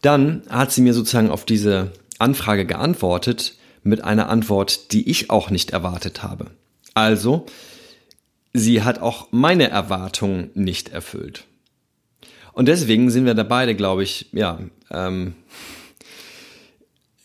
Dann 0.00 0.42
hat 0.48 0.70
sie 0.70 0.80
mir 0.80 0.94
sozusagen 0.94 1.30
auf 1.30 1.44
diese 1.44 1.90
Anfrage 2.20 2.66
geantwortet 2.66 3.56
mit 3.82 4.02
einer 4.04 4.28
Antwort, 4.28 4.92
die 4.92 5.08
ich 5.08 5.30
auch 5.30 5.50
nicht 5.50 5.70
erwartet 5.70 6.22
habe. 6.22 6.50
Also, 6.94 7.46
sie 8.52 8.82
hat 8.82 9.00
auch 9.00 9.28
meine 9.30 9.68
Erwartungen 9.68 10.50
nicht 10.54 10.88
erfüllt. 10.88 11.44
Und 12.52 12.68
deswegen 12.68 13.10
sind 13.10 13.26
wir 13.26 13.34
da 13.34 13.42
beide, 13.42 13.74
glaube 13.74 14.02
ich, 14.02 14.30
ja, 14.32 14.58
ähm, 14.90 15.34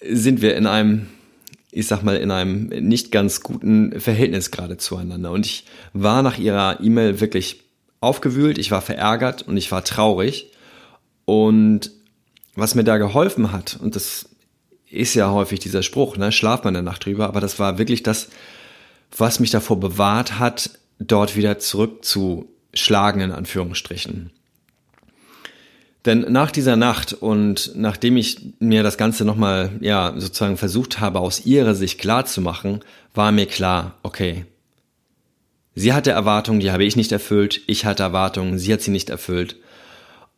sind 0.01 0.41
wir 0.41 0.55
in 0.55 0.67
einem, 0.67 1.07
ich 1.71 1.87
sag 1.87 2.03
mal, 2.03 2.17
in 2.17 2.31
einem 2.31 2.65
nicht 2.67 3.11
ganz 3.11 3.41
guten 3.41 3.99
Verhältnis 3.99 4.51
gerade 4.51 4.77
zueinander. 4.77 5.31
Und 5.31 5.45
ich 5.45 5.65
war 5.93 6.21
nach 6.21 6.37
ihrer 6.37 6.81
E-Mail 6.81 7.21
wirklich 7.21 7.61
aufgewühlt, 8.01 8.57
ich 8.57 8.71
war 8.71 8.81
verärgert 8.81 9.43
und 9.43 9.55
ich 9.55 9.71
war 9.71 9.85
traurig. 9.85 10.51
Und 11.25 11.91
was 12.55 12.75
mir 12.75 12.83
da 12.83 12.97
geholfen 12.97 13.53
hat, 13.53 13.79
und 13.81 13.95
das 13.95 14.27
ist 14.91 15.15
ja 15.15 15.31
häufig 15.31 15.59
dieser 15.59 15.83
Spruch, 15.83 16.17
ne, 16.17 16.31
schlaf 16.31 16.63
man 16.63 16.75
eine 16.75 16.83
Nacht 16.83 17.05
drüber, 17.05 17.27
aber 17.27 17.39
das 17.39 17.59
war 17.59 17.77
wirklich 17.77 18.03
das, 18.03 18.29
was 19.17 19.39
mich 19.39 19.51
davor 19.51 19.79
bewahrt 19.79 20.39
hat, 20.39 20.71
dort 20.99 21.35
wieder 21.35 21.59
zurückzuschlagen, 21.59 23.21
in 23.21 23.31
Anführungsstrichen. 23.31 24.31
Denn 26.05 26.31
nach 26.31 26.51
dieser 26.51 26.75
Nacht 26.75 27.13
und 27.13 27.73
nachdem 27.75 28.17
ich 28.17 28.53
mir 28.59 28.81
das 28.81 28.97
Ganze 28.97 29.23
nochmal, 29.23 29.71
ja, 29.81 30.13
sozusagen 30.17 30.57
versucht 30.57 30.99
habe, 30.99 31.19
aus 31.19 31.45
ihrer 31.45 31.75
Sicht 31.75 31.99
klar 31.99 32.25
zu 32.25 32.41
machen, 32.41 32.79
war 33.13 33.31
mir 33.31 33.45
klar, 33.45 33.95
okay, 34.01 34.45
sie 35.75 35.93
hatte 35.93 36.11
Erwartungen, 36.11 36.59
die 36.59 36.71
habe 36.71 36.83
ich 36.83 36.95
nicht 36.95 37.11
erfüllt, 37.11 37.61
ich 37.67 37.85
hatte 37.85 38.03
Erwartungen, 38.03 38.57
sie 38.57 38.73
hat 38.73 38.81
sie 38.81 38.91
nicht 38.91 39.09
erfüllt. 39.11 39.57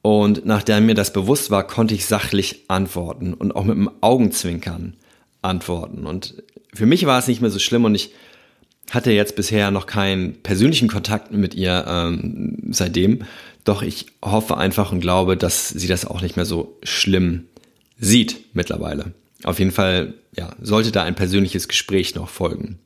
Und 0.03 0.45
nachdem 0.45 0.85
mir 0.85 0.95
das 0.95 1.13
bewusst 1.13 1.49
war, 1.49 1.65
konnte 1.65 1.95
ich 1.95 2.05
sachlich 2.05 2.65
antworten 2.67 3.33
und 3.33 3.55
auch 3.55 3.63
mit 3.63 3.77
dem 3.77 3.89
Augenzwinkern 4.01 4.97
antworten. 5.41 6.05
Und 6.05 6.43
für 6.73 6.85
mich 6.85 7.05
war 7.05 7.17
es 7.17 7.29
nicht 7.29 7.39
mehr 7.39 7.49
so 7.49 7.57
schlimm 7.57 7.85
und 7.85 7.95
ich 7.95 8.11
hatte 8.91 9.11
jetzt 9.11 9.37
bisher 9.37 9.71
noch 9.71 9.85
keinen 9.85 10.43
persönlichen 10.43 10.89
Kontakt 10.89 11.31
mit 11.31 11.55
ihr 11.55 11.85
ähm, 11.87 12.57
seitdem. 12.69 13.23
Doch 13.63 13.81
ich 13.81 14.07
hoffe 14.21 14.57
einfach 14.57 14.91
und 14.91 14.99
glaube, 14.99 15.37
dass 15.37 15.69
sie 15.69 15.87
das 15.87 16.05
auch 16.05 16.21
nicht 16.21 16.35
mehr 16.35 16.45
so 16.45 16.77
schlimm 16.83 17.45
sieht 17.97 18.43
mittlerweile. 18.53 19.13
Auf 19.45 19.59
jeden 19.59 19.71
Fall, 19.71 20.15
ja, 20.35 20.53
sollte 20.61 20.91
da 20.91 21.03
ein 21.03 21.15
persönliches 21.15 21.69
Gespräch 21.69 22.13
noch 22.13 22.27
folgen. 22.27 22.77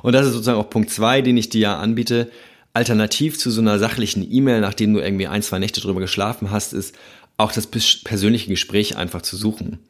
Und 0.00 0.14
das 0.14 0.26
ist 0.26 0.32
sozusagen 0.32 0.58
auch 0.58 0.70
Punkt 0.70 0.88
zwei, 0.88 1.20
den 1.20 1.36
ich 1.36 1.50
dir 1.50 1.76
anbiete. 1.76 2.30
Alternativ 2.78 3.38
zu 3.38 3.50
so 3.50 3.60
einer 3.60 3.78
sachlichen 3.80 4.26
E-Mail, 4.30 4.60
nachdem 4.60 4.94
du 4.94 5.00
irgendwie 5.00 5.26
ein, 5.26 5.42
zwei 5.42 5.58
Nächte 5.58 5.80
drüber 5.80 6.00
geschlafen 6.00 6.52
hast, 6.52 6.72
ist 6.72 6.94
auch 7.36 7.50
das 7.50 7.66
persönliche 7.66 8.48
Gespräch 8.48 8.96
einfach 8.96 9.22
zu 9.22 9.36
suchen. 9.36 9.80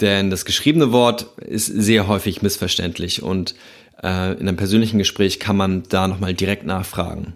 Denn 0.00 0.28
das 0.28 0.44
geschriebene 0.44 0.92
Wort 0.92 1.38
ist 1.38 1.66
sehr 1.66 2.06
häufig 2.06 2.42
missverständlich 2.42 3.22
und 3.22 3.54
äh, 4.02 4.32
in 4.32 4.48
einem 4.48 4.56
persönlichen 4.56 4.98
Gespräch 4.98 5.40
kann 5.40 5.56
man 5.56 5.84
da 5.88 6.06
nochmal 6.06 6.34
direkt 6.34 6.66
nachfragen. 6.66 7.34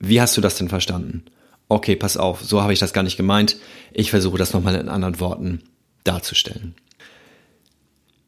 Wie 0.00 0.20
hast 0.20 0.36
du 0.36 0.40
das 0.40 0.56
denn 0.56 0.68
verstanden? 0.68 1.24
Okay, 1.68 1.96
pass 1.96 2.16
auf, 2.16 2.42
so 2.42 2.62
habe 2.62 2.72
ich 2.72 2.78
das 2.78 2.94
gar 2.94 3.02
nicht 3.02 3.18
gemeint. 3.18 3.56
Ich 3.92 4.10
versuche 4.10 4.38
das 4.38 4.54
nochmal 4.54 4.76
in 4.76 4.88
anderen 4.88 5.20
Worten 5.20 5.62
darzustellen. 6.04 6.74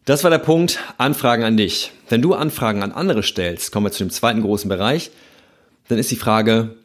Das 0.05 0.25
war 0.25 0.31
der 0.31 0.39
Punkt, 0.39 0.79
Anfragen 0.99 1.45
an 1.45 1.57
dich. 1.57 1.93
Wenn 2.09 2.21
du 2.21 2.35
Anfragen 2.35 2.83
an 2.83 2.93
andere 2.93 3.23
stellst, 3.23 3.71
kommen 3.73 3.87
wir 3.87 3.93
zu 3.93 4.03
dem 4.05 4.11
zweiten 4.11 4.43
großen 4.43 4.69
Bereich, 4.69 5.11
dann 5.91 5.99
ist 5.99 6.11
die 6.11 6.17
Frage, 6.17 6.77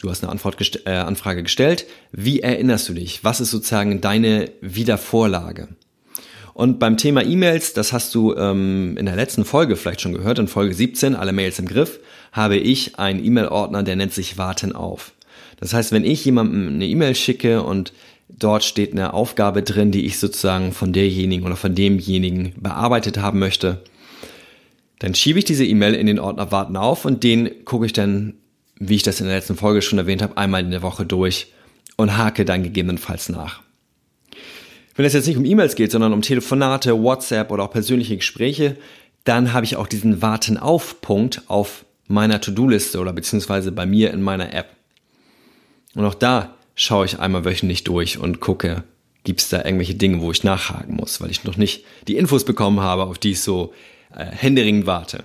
du 0.00 0.10
hast 0.10 0.24
eine 0.24 0.38
gest 0.56 0.86
äh, 0.86 0.90
Anfrage 0.90 1.42
gestellt, 1.42 1.86
wie 2.12 2.40
erinnerst 2.40 2.88
du 2.88 2.94
dich? 2.94 3.24
Was 3.24 3.40
ist 3.40 3.50
sozusagen 3.50 4.00
deine 4.00 4.50
Wiedervorlage? 4.60 5.68
Und 6.54 6.80
beim 6.80 6.96
Thema 6.96 7.22
E-Mails, 7.24 7.72
das 7.72 7.92
hast 7.92 8.14
du 8.14 8.34
ähm, 8.34 8.96
in 8.96 9.06
der 9.06 9.14
letzten 9.14 9.44
Folge 9.44 9.76
vielleicht 9.76 10.00
schon 10.00 10.14
gehört, 10.14 10.40
in 10.40 10.48
Folge 10.48 10.74
17, 10.74 11.14
alle 11.14 11.32
Mails 11.32 11.60
im 11.60 11.66
Griff, 11.66 12.00
habe 12.32 12.56
ich 12.56 12.98
einen 12.98 13.24
E-Mail-Ordner, 13.24 13.84
der 13.84 13.94
nennt 13.94 14.12
sich 14.12 14.38
Warten 14.38 14.72
auf. 14.72 15.12
Das 15.60 15.72
heißt, 15.72 15.92
wenn 15.92 16.04
ich 16.04 16.24
jemandem 16.24 16.68
eine 16.68 16.86
E-Mail 16.86 17.14
schicke 17.14 17.62
und 17.62 17.92
dort 18.28 18.64
steht 18.64 18.92
eine 18.92 19.14
Aufgabe 19.14 19.62
drin, 19.62 19.92
die 19.92 20.04
ich 20.04 20.18
sozusagen 20.18 20.72
von 20.72 20.92
derjenigen 20.92 21.46
oder 21.46 21.56
von 21.56 21.74
demjenigen 21.74 22.54
bearbeitet 22.56 23.18
haben 23.18 23.38
möchte, 23.38 23.82
dann 24.98 25.14
schiebe 25.14 25.38
ich 25.38 25.44
diese 25.44 25.64
E-Mail 25.64 25.94
in 25.94 26.06
den 26.06 26.18
Ordner 26.18 26.50
Warten 26.50 26.76
auf 26.76 27.04
und 27.04 27.22
den 27.22 27.64
gucke 27.64 27.86
ich 27.86 27.92
dann, 27.92 28.34
wie 28.78 28.96
ich 28.96 29.02
das 29.02 29.20
in 29.20 29.26
der 29.26 29.36
letzten 29.36 29.56
Folge 29.56 29.82
schon 29.82 29.98
erwähnt 29.98 30.22
habe, 30.22 30.36
einmal 30.36 30.62
in 30.62 30.70
der 30.70 30.82
Woche 30.82 31.04
durch 31.04 31.52
und 31.96 32.16
hake 32.16 32.44
dann 32.44 32.62
gegebenenfalls 32.62 33.28
nach. 33.28 33.62
Wenn 34.94 35.04
es 35.04 35.12
jetzt 35.12 35.26
nicht 35.26 35.36
um 35.36 35.44
E-Mails 35.44 35.76
geht, 35.76 35.92
sondern 35.92 36.12
um 36.12 36.22
Telefonate, 36.22 37.00
WhatsApp 37.00 37.50
oder 37.50 37.64
auch 37.64 37.70
persönliche 37.70 38.16
Gespräche, 38.16 38.76
dann 39.24 39.52
habe 39.52 39.64
ich 39.64 39.76
auch 39.76 39.86
diesen 39.86 40.22
Warten 40.22 40.56
auf 40.56 41.00
Punkt 41.00 41.42
auf 41.46 41.84
meiner 42.06 42.40
To-Do-Liste 42.40 42.98
oder 42.98 43.12
beziehungsweise 43.12 43.70
bei 43.70 43.86
mir 43.86 44.12
in 44.12 44.22
meiner 44.22 44.52
App. 44.54 44.70
Und 45.94 46.04
auch 46.04 46.14
da 46.14 46.56
schaue 46.74 47.06
ich 47.06 47.18
einmal 47.18 47.44
wöchentlich 47.44 47.84
durch 47.84 48.18
und 48.18 48.40
gucke, 48.40 48.84
gibt 49.24 49.40
es 49.40 49.48
da 49.48 49.58
irgendwelche 49.64 49.94
Dinge, 49.94 50.20
wo 50.20 50.30
ich 50.30 50.44
nachhaken 50.44 50.96
muss, 50.96 51.20
weil 51.20 51.30
ich 51.30 51.44
noch 51.44 51.56
nicht 51.56 51.84
die 52.06 52.16
Infos 52.16 52.44
bekommen 52.44 52.80
habe, 52.80 53.04
auf 53.04 53.18
die 53.18 53.32
ich 53.32 53.40
so 53.40 53.72
äh, 54.14 54.24
händeringend 54.24 54.86
warte. 54.86 55.24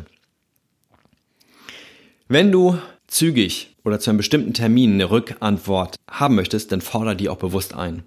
Wenn 2.28 2.52
du 2.52 2.78
zügig 3.14 3.76
oder 3.84 4.00
zu 4.00 4.10
einem 4.10 4.18
bestimmten 4.18 4.54
Termin 4.54 4.94
eine 4.94 5.10
Rückantwort 5.10 5.96
haben 6.10 6.36
möchtest, 6.36 6.72
dann 6.72 6.82
fordere 6.82 7.16
die 7.16 7.30
auch 7.30 7.38
bewusst 7.38 7.74
ein. 7.74 8.04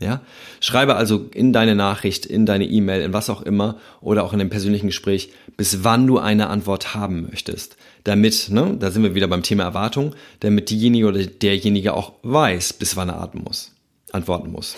Ja? 0.00 0.22
Schreibe 0.60 0.96
also 0.96 1.28
in 1.32 1.52
deine 1.52 1.74
Nachricht, 1.74 2.26
in 2.26 2.46
deine 2.46 2.64
E-Mail, 2.64 3.02
in 3.02 3.12
was 3.12 3.30
auch 3.30 3.42
immer 3.42 3.78
oder 4.00 4.24
auch 4.24 4.32
in 4.32 4.38
dem 4.38 4.50
persönlichen 4.50 4.86
Gespräch, 4.86 5.32
bis 5.56 5.84
wann 5.84 6.06
du 6.06 6.18
eine 6.18 6.48
Antwort 6.48 6.94
haben 6.94 7.28
möchtest. 7.30 7.76
Damit, 8.04 8.48
ne, 8.50 8.76
da 8.78 8.90
sind 8.90 9.02
wir 9.02 9.14
wieder 9.14 9.28
beim 9.28 9.42
Thema 9.42 9.64
Erwartung, 9.64 10.14
damit 10.40 10.70
diejenige 10.70 11.06
oder 11.06 11.24
derjenige 11.24 11.94
auch 11.94 12.14
weiß, 12.22 12.72
bis 12.72 12.96
wann 12.96 13.10
er 13.10 13.20
atmen 13.20 13.44
muss, 13.44 13.72
antworten 14.10 14.50
muss. 14.50 14.74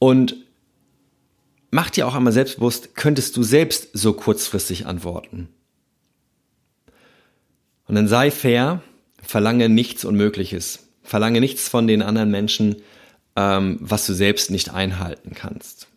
Und 0.00 0.36
mach 1.70 1.90
dir 1.90 2.06
auch 2.06 2.14
einmal 2.14 2.32
selbstbewusst, 2.32 2.96
könntest 2.96 3.36
du 3.36 3.42
selbst 3.42 3.90
so 3.92 4.12
kurzfristig 4.12 4.86
antworten. 4.86 5.48
Und 7.88 7.94
dann 7.94 8.06
sei 8.06 8.30
fair, 8.30 8.82
verlange 9.22 9.68
nichts 9.68 10.04
Unmögliches. 10.04 10.90
Verlange 11.02 11.40
nichts 11.40 11.68
von 11.68 11.86
den 11.86 12.02
anderen 12.02 12.30
Menschen, 12.30 12.76
ähm, 13.34 13.78
was 13.80 14.06
du 14.06 14.12
selbst 14.12 14.50
nicht 14.50 14.72
einhalten 14.72 15.32
kannst. 15.34 15.88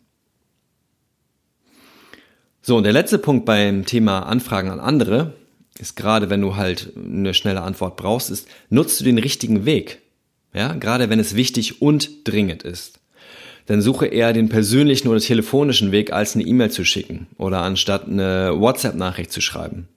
So, 2.62 2.76
und 2.76 2.84
der 2.84 2.92
letzte 2.92 3.18
Punkt 3.18 3.44
beim 3.44 3.84
Thema 3.84 4.20
Anfragen 4.20 4.70
an 4.70 4.80
andere 4.80 5.34
ist 5.78 5.96
gerade, 5.96 6.30
wenn 6.30 6.40
du 6.40 6.56
halt 6.56 6.92
eine 6.96 7.34
schnelle 7.34 7.62
Antwort 7.62 7.96
brauchst, 7.96 8.30
ist, 8.30 8.48
nutzt 8.70 9.00
du 9.00 9.04
den 9.04 9.18
richtigen 9.18 9.64
Weg. 9.64 10.00
Ja, 10.54 10.74
gerade 10.74 11.10
wenn 11.10 11.18
es 11.18 11.34
wichtig 11.34 11.82
und 11.82 12.28
dringend 12.28 12.62
ist. 12.62 13.00
Dann 13.66 13.80
suche 13.80 14.06
eher 14.06 14.32
den 14.32 14.48
persönlichen 14.48 15.08
oder 15.08 15.20
telefonischen 15.20 15.92
Weg, 15.92 16.12
als 16.12 16.34
eine 16.34 16.44
E-Mail 16.44 16.70
zu 16.70 16.84
schicken 16.84 17.26
oder 17.36 17.62
anstatt 17.62 18.06
eine 18.06 18.58
WhatsApp-Nachricht 18.58 19.32
zu 19.32 19.40
schreiben. 19.40 19.88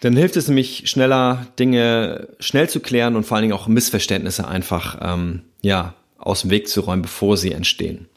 Dann 0.00 0.16
hilft 0.16 0.36
es 0.36 0.46
nämlich 0.46 0.88
schneller, 0.88 1.46
Dinge 1.58 2.28
schnell 2.38 2.68
zu 2.68 2.80
klären 2.80 3.16
und 3.16 3.24
vor 3.24 3.36
allen 3.36 3.42
Dingen 3.42 3.54
auch 3.54 3.66
Missverständnisse 3.66 4.46
einfach 4.46 4.98
ähm, 5.00 5.42
ja, 5.60 5.94
aus 6.18 6.42
dem 6.42 6.50
Weg 6.50 6.68
zu 6.68 6.82
räumen, 6.82 7.02
bevor 7.02 7.36
sie 7.36 7.52
entstehen. 7.52 8.08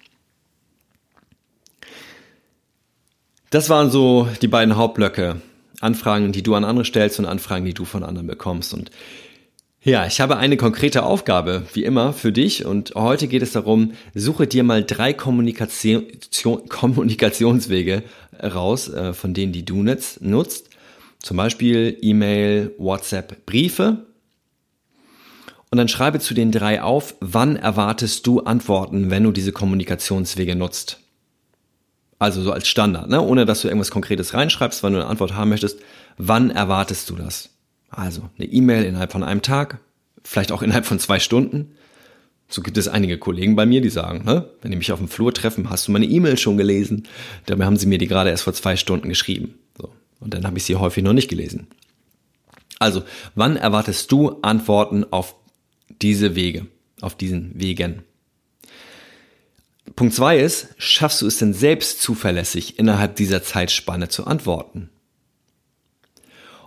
Das 3.49 3.69
waren 3.69 3.89
so 3.89 4.29
die 4.41 4.47
beiden 4.47 4.75
Hauptblöcke. 4.75 5.41
Anfragen, 5.81 6.31
die 6.31 6.43
du 6.43 6.53
an 6.55 6.63
andere 6.63 6.85
stellst 6.85 7.19
und 7.19 7.25
Anfragen, 7.25 7.65
die 7.65 7.73
du 7.73 7.85
von 7.85 8.03
anderen 8.03 8.27
bekommst. 8.27 8.73
Und 8.73 8.91
ja, 9.83 10.05
ich 10.05 10.21
habe 10.21 10.37
eine 10.37 10.57
konkrete 10.57 11.03
Aufgabe, 11.03 11.63
wie 11.73 11.83
immer, 11.83 12.13
für 12.13 12.31
dich. 12.31 12.65
Und 12.65 12.93
heute 12.93 13.27
geht 13.27 13.41
es 13.41 13.51
darum, 13.51 13.93
suche 14.13 14.45
dir 14.45 14.63
mal 14.63 14.83
drei 14.83 15.13
Kommunikation, 15.13 16.05
Kommunikationswege 16.69 18.03
raus, 18.43 18.89
äh, 18.89 19.13
von 19.13 19.33
denen, 19.33 19.53
die 19.53 19.65
du 19.65 19.81
nutzt 19.81 20.70
zum 21.21 21.37
Beispiel 21.37 21.97
E-Mail, 22.01 22.73
WhatsApp, 22.77 23.45
Briefe. 23.45 24.05
Und 25.69 25.77
dann 25.77 25.87
schreibe 25.87 26.19
zu 26.19 26.33
den 26.33 26.51
drei 26.51 26.81
auf, 26.81 27.15
wann 27.21 27.55
erwartest 27.55 28.27
du 28.27 28.41
Antworten, 28.41 29.09
wenn 29.09 29.23
du 29.23 29.31
diese 29.31 29.51
Kommunikationswege 29.51 30.55
nutzt. 30.55 30.99
Also 32.19 32.41
so 32.41 32.51
als 32.51 32.67
Standard, 32.67 33.09
ne? 33.09 33.21
ohne 33.21 33.45
dass 33.45 33.61
du 33.61 33.67
irgendwas 33.67 33.89
Konkretes 33.89 34.33
reinschreibst, 34.33 34.83
wann 34.83 34.93
du 34.93 34.99
eine 34.99 35.07
Antwort 35.07 35.33
haben 35.33 35.49
möchtest. 35.49 35.79
Wann 36.17 36.51
erwartest 36.51 37.09
du 37.09 37.15
das? 37.15 37.49
Also 37.89 38.29
eine 38.37 38.47
E-Mail 38.47 38.83
innerhalb 38.83 39.11
von 39.11 39.23
einem 39.23 39.41
Tag, 39.41 39.79
vielleicht 40.23 40.51
auch 40.51 40.61
innerhalb 40.61 40.85
von 40.85 40.99
zwei 40.99 41.19
Stunden. 41.19 41.75
So 42.47 42.61
gibt 42.61 42.77
es 42.77 42.87
einige 42.87 43.17
Kollegen 43.17 43.55
bei 43.55 43.65
mir, 43.65 43.81
die 43.81 43.89
sagen, 43.89 44.25
ne, 44.25 44.49
wenn 44.61 44.71
die 44.71 44.77
mich 44.77 44.91
auf 44.91 44.99
dem 44.99 45.07
Flur 45.07 45.33
treffen, 45.33 45.69
hast 45.69 45.87
du 45.87 45.91
meine 45.93 46.05
E-Mail 46.05 46.37
schon 46.37 46.57
gelesen? 46.57 47.07
Dabei 47.45 47.65
haben 47.65 47.77
sie 47.77 47.87
mir 47.87 47.97
die 47.97 48.07
gerade 48.07 48.29
erst 48.29 48.43
vor 48.43 48.53
zwei 48.53 48.75
Stunden 48.75 49.07
geschrieben. 49.07 49.55
Und 50.21 50.33
dann 50.33 50.45
habe 50.45 50.57
ich 50.57 50.63
sie 50.63 50.77
häufig 50.77 51.03
noch 51.03 51.13
nicht 51.13 51.29
gelesen. 51.29 51.67
Also, 52.79 53.03
wann 53.35 53.57
erwartest 53.57 54.11
du 54.11 54.39
Antworten 54.41 55.05
auf 55.11 55.35
diese 56.01 56.35
Wege, 56.35 56.67
auf 57.01 57.15
diesen 57.15 57.51
Wegen? 57.59 58.03
Punkt 59.95 60.13
zwei 60.13 60.39
ist, 60.39 60.69
schaffst 60.77 61.21
du 61.21 61.27
es 61.27 61.37
denn 61.37 61.53
selbst 61.53 62.01
zuverlässig 62.01 62.79
innerhalb 62.79 63.17
dieser 63.17 63.43
Zeitspanne 63.43 64.07
zu 64.07 64.25
antworten? 64.25 64.89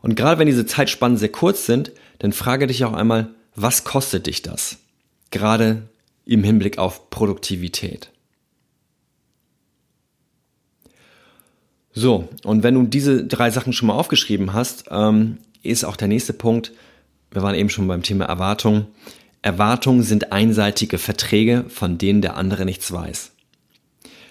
Und 0.02 0.16
gerade 0.16 0.38
wenn 0.38 0.46
diese 0.46 0.66
Zeitspannen 0.66 1.16
sehr 1.16 1.32
kurz 1.32 1.64
sind, 1.64 1.92
dann 2.18 2.32
frage 2.32 2.66
dich 2.66 2.84
auch 2.84 2.92
einmal, 2.92 3.30
was 3.54 3.84
kostet 3.84 4.26
dich 4.26 4.42
das? 4.42 4.76
Gerade 5.30 5.88
im 6.26 6.44
Hinblick 6.44 6.78
auf 6.78 7.08
Produktivität. 7.10 8.10
So, 11.94 12.28
und 12.42 12.64
wenn 12.64 12.74
du 12.74 12.82
diese 12.82 13.24
drei 13.24 13.50
Sachen 13.50 13.72
schon 13.72 13.86
mal 13.86 13.94
aufgeschrieben 13.94 14.52
hast, 14.52 14.86
ähm, 14.90 15.38
ist 15.62 15.84
auch 15.84 15.96
der 15.96 16.08
nächste 16.08 16.32
Punkt, 16.32 16.72
wir 17.30 17.42
waren 17.42 17.54
eben 17.54 17.70
schon 17.70 17.86
beim 17.86 18.02
Thema 18.02 18.24
Erwartung. 18.24 18.86
Erwartungen 19.42 20.02
sind 20.02 20.32
einseitige 20.32 20.98
Verträge, 20.98 21.64
von 21.68 21.96
denen 21.96 22.20
der 22.20 22.36
andere 22.36 22.64
nichts 22.64 22.90
weiß. 22.90 23.30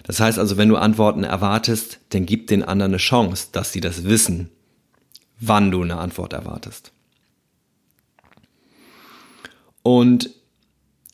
Das 0.02 0.20
heißt 0.20 0.38
also, 0.38 0.58
wenn 0.58 0.68
du 0.68 0.76
Antworten 0.76 1.24
erwartest, 1.24 2.00
dann 2.10 2.26
gib 2.26 2.48
den 2.48 2.62
anderen 2.62 2.92
eine 2.92 2.98
Chance, 2.98 3.48
dass 3.52 3.72
sie 3.72 3.80
das 3.80 4.04
wissen, 4.04 4.50
wann 5.40 5.70
du 5.70 5.82
eine 5.82 5.96
Antwort 5.96 6.34
erwartest. 6.34 6.92
Und 9.82 10.30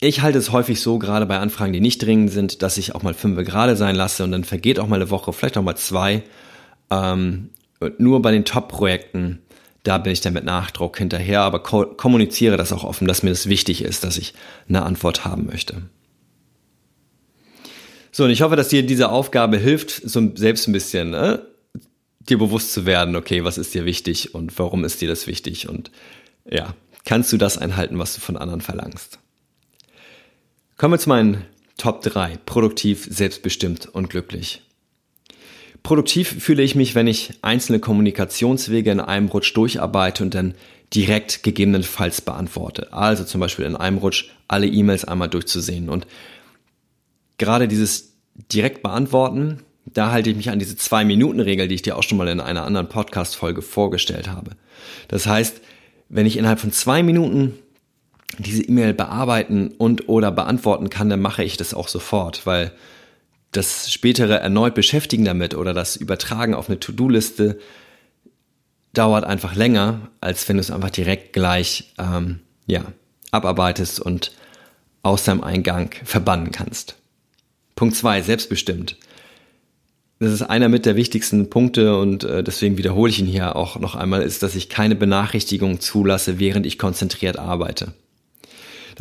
ich 0.03 0.21
halte 0.21 0.39
es 0.39 0.51
häufig 0.51 0.81
so, 0.81 0.97
gerade 0.97 1.27
bei 1.27 1.37
Anfragen, 1.37 1.73
die 1.73 1.79
nicht 1.79 2.03
dringend 2.03 2.31
sind, 2.31 2.63
dass 2.63 2.77
ich 2.79 2.95
auch 2.95 3.03
mal 3.03 3.13
fünf 3.13 3.37
gerade 3.45 3.75
sein 3.75 3.95
lasse 3.95 4.23
und 4.23 4.31
dann 4.31 4.43
vergeht 4.43 4.79
auch 4.79 4.87
mal 4.87 4.95
eine 4.95 5.11
Woche, 5.11 5.31
vielleicht 5.31 5.57
auch 5.57 5.63
mal 5.63 5.77
zwei. 5.77 6.23
Ähm, 6.89 7.51
nur 7.99 8.21
bei 8.21 8.31
den 8.31 8.43
Top-Projekten, 8.43 9.39
da 9.83 9.99
bin 9.99 10.11
ich 10.11 10.21
dann 10.21 10.33
mit 10.33 10.43
Nachdruck 10.43 10.97
hinterher, 10.97 11.41
aber 11.41 11.61
ko 11.61 11.85
kommuniziere 11.85 12.57
das 12.57 12.73
auch 12.73 12.83
offen, 12.83 13.07
dass 13.07 13.21
mir 13.21 13.29
das 13.29 13.47
wichtig 13.47 13.83
ist, 13.83 14.03
dass 14.03 14.17
ich 14.17 14.33
eine 14.67 14.83
Antwort 14.83 15.23
haben 15.23 15.45
möchte. 15.45 15.83
So, 18.11 18.23
und 18.23 18.31
ich 18.31 18.41
hoffe, 18.41 18.55
dass 18.55 18.69
dir 18.69 18.83
diese 18.83 19.09
Aufgabe 19.09 19.57
hilft, 19.57 19.91
so 19.91 20.35
selbst 20.35 20.67
ein 20.67 20.73
bisschen 20.73 21.13
äh, 21.13 21.39
dir 22.19 22.39
bewusst 22.39 22.73
zu 22.73 22.87
werden, 22.87 23.15
okay, 23.15 23.43
was 23.43 23.59
ist 23.59 23.73
dir 23.75 23.85
wichtig 23.85 24.33
und 24.33 24.57
warum 24.57 24.83
ist 24.83 24.99
dir 24.99 25.07
das 25.07 25.27
wichtig 25.27 25.69
und 25.69 25.91
ja, 26.49 26.73
kannst 27.05 27.31
du 27.31 27.37
das 27.37 27.59
einhalten, 27.59 27.99
was 27.99 28.15
du 28.15 28.19
von 28.19 28.35
anderen 28.35 28.61
verlangst. 28.61 29.20
Kommen 30.81 30.95
wir 30.95 30.97
zu 30.97 31.09
meinen 31.09 31.45
Top 31.77 32.01
3. 32.01 32.39
Produktiv, 32.43 33.07
selbstbestimmt 33.07 33.85
und 33.93 34.09
glücklich. 34.09 34.63
Produktiv 35.83 36.43
fühle 36.43 36.63
ich 36.63 36.73
mich, 36.73 36.95
wenn 36.95 37.05
ich 37.05 37.35
einzelne 37.43 37.79
Kommunikationswege 37.79 38.89
in 38.89 38.99
einem 38.99 39.27
Rutsch 39.27 39.55
durcharbeite 39.55 40.23
und 40.23 40.33
dann 40.33 40.55
direkt 40.91 41.43
gegebenenfalls 41.43 42.21
beantworte. 42.21 42.91
Also 42.93 43.23
zum 43.25 43.39
Beispiel 43.39 43.65
in 43.65 43.75
einem 43.75 43.99
Rutsch 43.99 44.31
alle 44.47 44.65
E-Mails 44.65 45.05
einmal 45.05 45.29
durchzusehen. 45.29 45.87
Und 45.87 46.07
gerade 47.37 47.67
dieses 47.67 48.13
direkt 48.51 48.81
beantworten, 48.81 49.59
da 49.85 50.09
halte 50.09 50.31
ich 50.31 50.35
mich 50.35 50.49
an 50.49 50.57
diese 50.57 50.77
Zwei-Minuten-Regel, 50.77 51.67
die 51.67 51.75
ich 51.75 51.83
dir 51.83 51.95
auch 51.95 52.01
schon 52.01 52.17
mal 52.17 52.27
in 52.27 52.39
einer 52.39 52.63
anderen 52.63 52.89
Podcast-Folge 52.89 53.61
vorgestellt 53.61 54.29
habe. 54.29 54.55
Das 55.09 55.27
heißt, 55.27 55.61
wenn 56.09 56.25
ich 56.25 56.37
innerhalb 56.37 56.59
von 56.59 56.71
zwei 56.71 57.03
Minuten 57.03 57.53
diese 58.37 58.63
E-Mail 58.63 58.93
bearbeiten 58.93 59.73
und 59.77 60.09
oder 60.09 60.31
beantworten 60.31 60.89
kann, 60.89 61.09
dann 61.09 61.21
mache 61.21 61.43
ich 61.43 61.57
das 61.57 61.73
auch 61.73 61.87
sofort, 61.87 62.45
weil 62.45 62.71
das 63.51 63.91
spätere 63.91 64.39
erneut 64.39 64.75
Beschäftigen 64.75 65.25
damit 65.25 65.55
oder 65.55 65.73
das 65.73 65.95
Übertragen 65.95 66.53
auf 66.53 66.69
eine 66.69 66.79
To-Do-Liste 66.79 67.59
dauert 68.93 69.23
einfach 69.23 69.55
länger, 69.55 70.09
als 70.21 70.47
wenn 70.47 70.57
du 70.57 70.61
es 70.61 70.71
einfach 70.71 70.89
direkt 70.89 71.33
gleich 71.33 71.93
ähm, 71.97 72.39
ja, 72.65 72.83
abarbeitest 73.31 73.99
und 73.99 74.31
aus 75.03 75.23
deinem 75.23 75.43
Eingang 75.43 75.91
verbannen 76.03 76.51
kannst. 76.51 76.95
Punkt 77.75 77.95
zwei 77.95 78.21
selbstbestimmt. 78.21 78.97
Das 80.19 80.31
ist 80.31 80.43
einer 80.43 80.69
mit 80.69 80.85
der 80.85 80.95
wichtigsten 80.95 81.49
Punkte 81.49 81.97
und 81.97 82.23
äh, 82.23 82.43
deswegen 82.43 82.77
wiederhole 82.77 83.09
ich 83.09 83.19
ihn 83.19 83.25
hier 83.25 83.55
auch 83.55 83.79
noch 83.79 83.95
einmal, 83.95 84.21
ist, 84.21 84.43
dass 84.43 84.55
ich 84.55 84.69
keine 84.69 84.95
Benachrichtigung 84.95 85.79
zulasse, 85.79 86.37
während 86.37 86.67
ich 86.67 86.77
konzentriert 86.77 87.39
arbeite. 87.39 87.93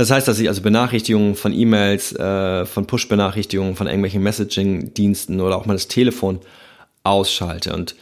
Das 0.00 0.10
heißt, 0.10 0.26
dass 0.26 0.38
ich 0.38 0.48
also 0.48 0.62
Benachrichtigungen 0.62 1.34
von 1.34 1.52
E-Mails, 1.52 2.16
äh, 2.16 2.64
von 2.64 2.86
Push-Benachrichtigungen, 2.86 3.76
von 3.76 3.86
irgendwelchen 3.86 4.22
Messaging-Diensten 4.22 5.42
oder 5.42 5.58
auch 5.58 5.66
mal 5.66 5.74
das 5.74 5.88
Telefon 5.88 6.40
ausschalte. 7.02 7.74
Und 7.74 7.96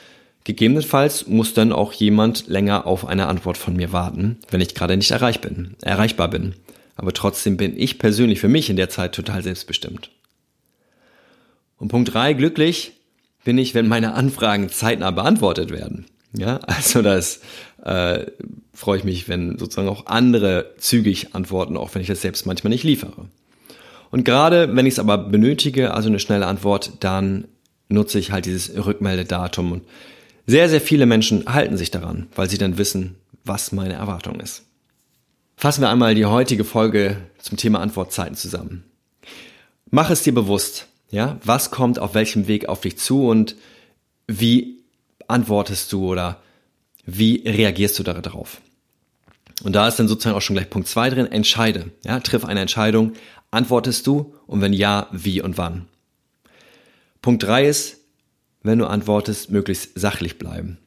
gegebenenfalls 0.45 1.27
muss 1.27 1.55
dann 1.55 1.73
auch 1.73 1.93
jemand 1.93 2.47
länger 2.47 2.87
auf 2.87 3.05
eine 3.05 3.27
Antwort 3.27 3.59
von 3.59 3.75
mir 3.75 3.93
warten, 3.93 4.39
wenn 4.49 4.61
ich 4.61 4.77
gerade 4.77 4.97
nicht 4.97 5.11
erreich 5.11 5.41
bin, 5.41 5.75
erreichbar 5.83 6.29
bin. 6.29 6.55
Aber 6.95 7.13
trotzdem 7.13 7.57
bin 7.57 7.77
ich 7.77 7.99
persönlich 7.99 8.39
für 8.39 8.47
mich 8.47 8.71
in 8.71 8.77
der 8.77 8.91
Zeit 8.91 9.13
total 9.13 9.43
selbstbestimmt. 9.43 10.13
Und 11.79 11.89
Punkt 11.89 12.15
drei 12.15 12.33
glücklich 12.33 12.93
bin 13.43 13.59
ich, 13.59 13.75
wenn 13.75 13.89
meine 13.89 14.15
Anfragen 14.15 14.69
zeitnah 14.69 15.11
beantwortet 15.11 15.73
werden. 15.73 16.07
Ja, 16.33 16.57
also 16.67 17.03
das 17.03 17.41
äh, 17.85 18.27
freue 18.73 18.99
ich 18.99 19.05
mich, 19.05 19.29
wenn 19.29 19.59
sozusagen 19.59 19.89
auch 19.89 20.07
andere 20.07 20.75
zügig 20.79 21.35
antworten, 21.35 21.77
auch 21.77 21.95
wenn 21.95 22.03
ich 22.03 22.09
das 22.09 22.23
selbst 22.23 22.47
manchmal 22.47 22.71
nicht 22.71 22.85
liefere. 22.85 23.27
Und 24.11 24.25
gerade 24.25 24.75
wenn 24.75 24.87
ich 24.87 24.95
es 24.95 24.99
aber 24.99 25.19
benötige, 25.19 25.95
also 25.95 26.09
eine 26.09 26.19
schnelle 26.21 26.47
Antwort, 26.47 26.93
dann 27.01 27.47
nutze 27.89 28.19
ich 28.19 28.33
halt 28.33 28.47
dieses 28.47 28.75
Rückmeldedatum. 28.85 29.73
Und 29.73 29.85
sehr, 30.47 30.69
sehr 30.69 30.81
viele 30.81 31.07
Menschen 31.07 31.45
halten 31.47 31.77
sich 31.77 31.91
daran, 31.91 32.29
weil 32.35 32.49
sie 32.49 32.59
dann 32.59 32.79
wissen, 32.79 33.17
was 33.45 33.73
meine 33.73 33.95
Erwartung 33.95 34.41
ist. 34.41 34.65
Fassen 35.57 35.83
wir 35.83 35.91
einmal 35.91 36.15
die 36.15 36.27
heutige 36.27 36.65
Folge 36.65 37.17
zum 37.39 37.57
Thema 37.57 37.81
Antwortzeiten 37.81 38.37
zusammen. 38.37 38.85
Mach 39.91 40.11
es 40.11 40.23
dir 40.23 40.33
bewusst, 40.33 40.87
ja, 41.11 41.39
was 41.43 41.71
kommt 41.71 41.99
auf 41.99 42.15
welchem 42.15 42.47
Weg 42.47 42.69
auf 42.69 42.81
dich 42.81 42.99
zu 42.99 43.27
und 43.27 43.57
wie 44.27 44.78
antwortest 45.29 45.93
du 45.93 46.07
oder 46.07 46.43
wie 47.07 47.43
reagierst 47.47 47.99
du 47.99 48.03
darauf? 48.03 48.61
Und 49.63 49.73
da 49.73 49.89
ist 49.89 49.97
dann 49.97 50.09
sozusagen 50.09 50.37
auch 50.37 50.43
schon 50.43 50.55
gleich 50.55 50.71
Punkt 50.71 50.89
zwei 50.89 51.11
drin, 51.11 51.27
entscheide, 51.31 51.91
ja, 52.05 52.21
triff 52.21 52.45
eine 52.45 52.61
Entscheidung, 52.61 53.15
Antwortest 53.51 54.07
du 54.07 54.35
und 54.47 54.61
wenn 54.61 54.75
ja, 54.75 55.09
wie 55.11 55.41
und 55.41 55.57
wann? 55.57 55.89
Punkt 57.23 57.43
drei 57.43 57.67
ist, 57.67 57.99
wenn 58.63 58.79
du 58.79 58.87
antwortest, 58.87 59.51
möglichst 59.51 59.99
sachlich 59.99 60.39
bleiben. 60.39 60.79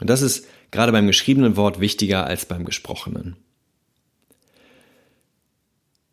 Und 0.00 0.10
das 0.10 0.20
ist 0.20 0.46
gerade 0.70 0.92
beim 0.92 1.06
geschriebenen 1.06 1.56
Wort 1.56 1.80
wichtiger 1.80 2.26
als 2.26 2.44
beim 2.44 2.66
gesprochenen. 2.66 3.36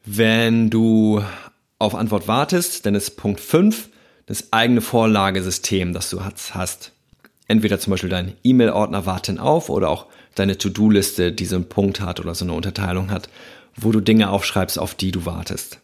Wenn 0.06 0.70
du 0.70 1.22
auf 1.80 1.96
Antwort 1.96 2.28
wartest, 2.28 2.86
dann 2.86 2.96
ist 2.96 3.18
Punkt 3.18 3.42
5 3.42 3.90
das 4.26 4.54
eigene 4.54 4.80
Vorlagesystem, 4.80 5.94
das 5.94 6.10
du 6.10 6.24
hast. 6.24 6.93
Entweder 7.54 7.80
zum 7.80 7.92
Beispiel 7.92 8.10
dein 8.10 8.34
E-Mail-Ordner 8.44 9.06
warten 9.06 9.38
auf 9.38 9.70
oder 9.70 9.92
auch 9.92 10.08
deine 10.34 10.58
To-Do-Liste, 10.58 11.32
die 11.32 11.46
so 11.46 11.56
einen 11.56 11.70
Punkt 11.70 12.02
hat 12.02 12.20
oder 12.20 12.34
so 12.34 12.46
eine 12.46 12.54
Unterteilung 12.54 13.12
hat, 13.12 13.30
wo 13.76 13.92
du 13.92 14.02
Dinge 14.02 14.32
aufschreibst, 14.32 14.80
auf 14.80 14.96
die 14.96 15.12
du 15.12 15.28
wartest. 15.28 15.80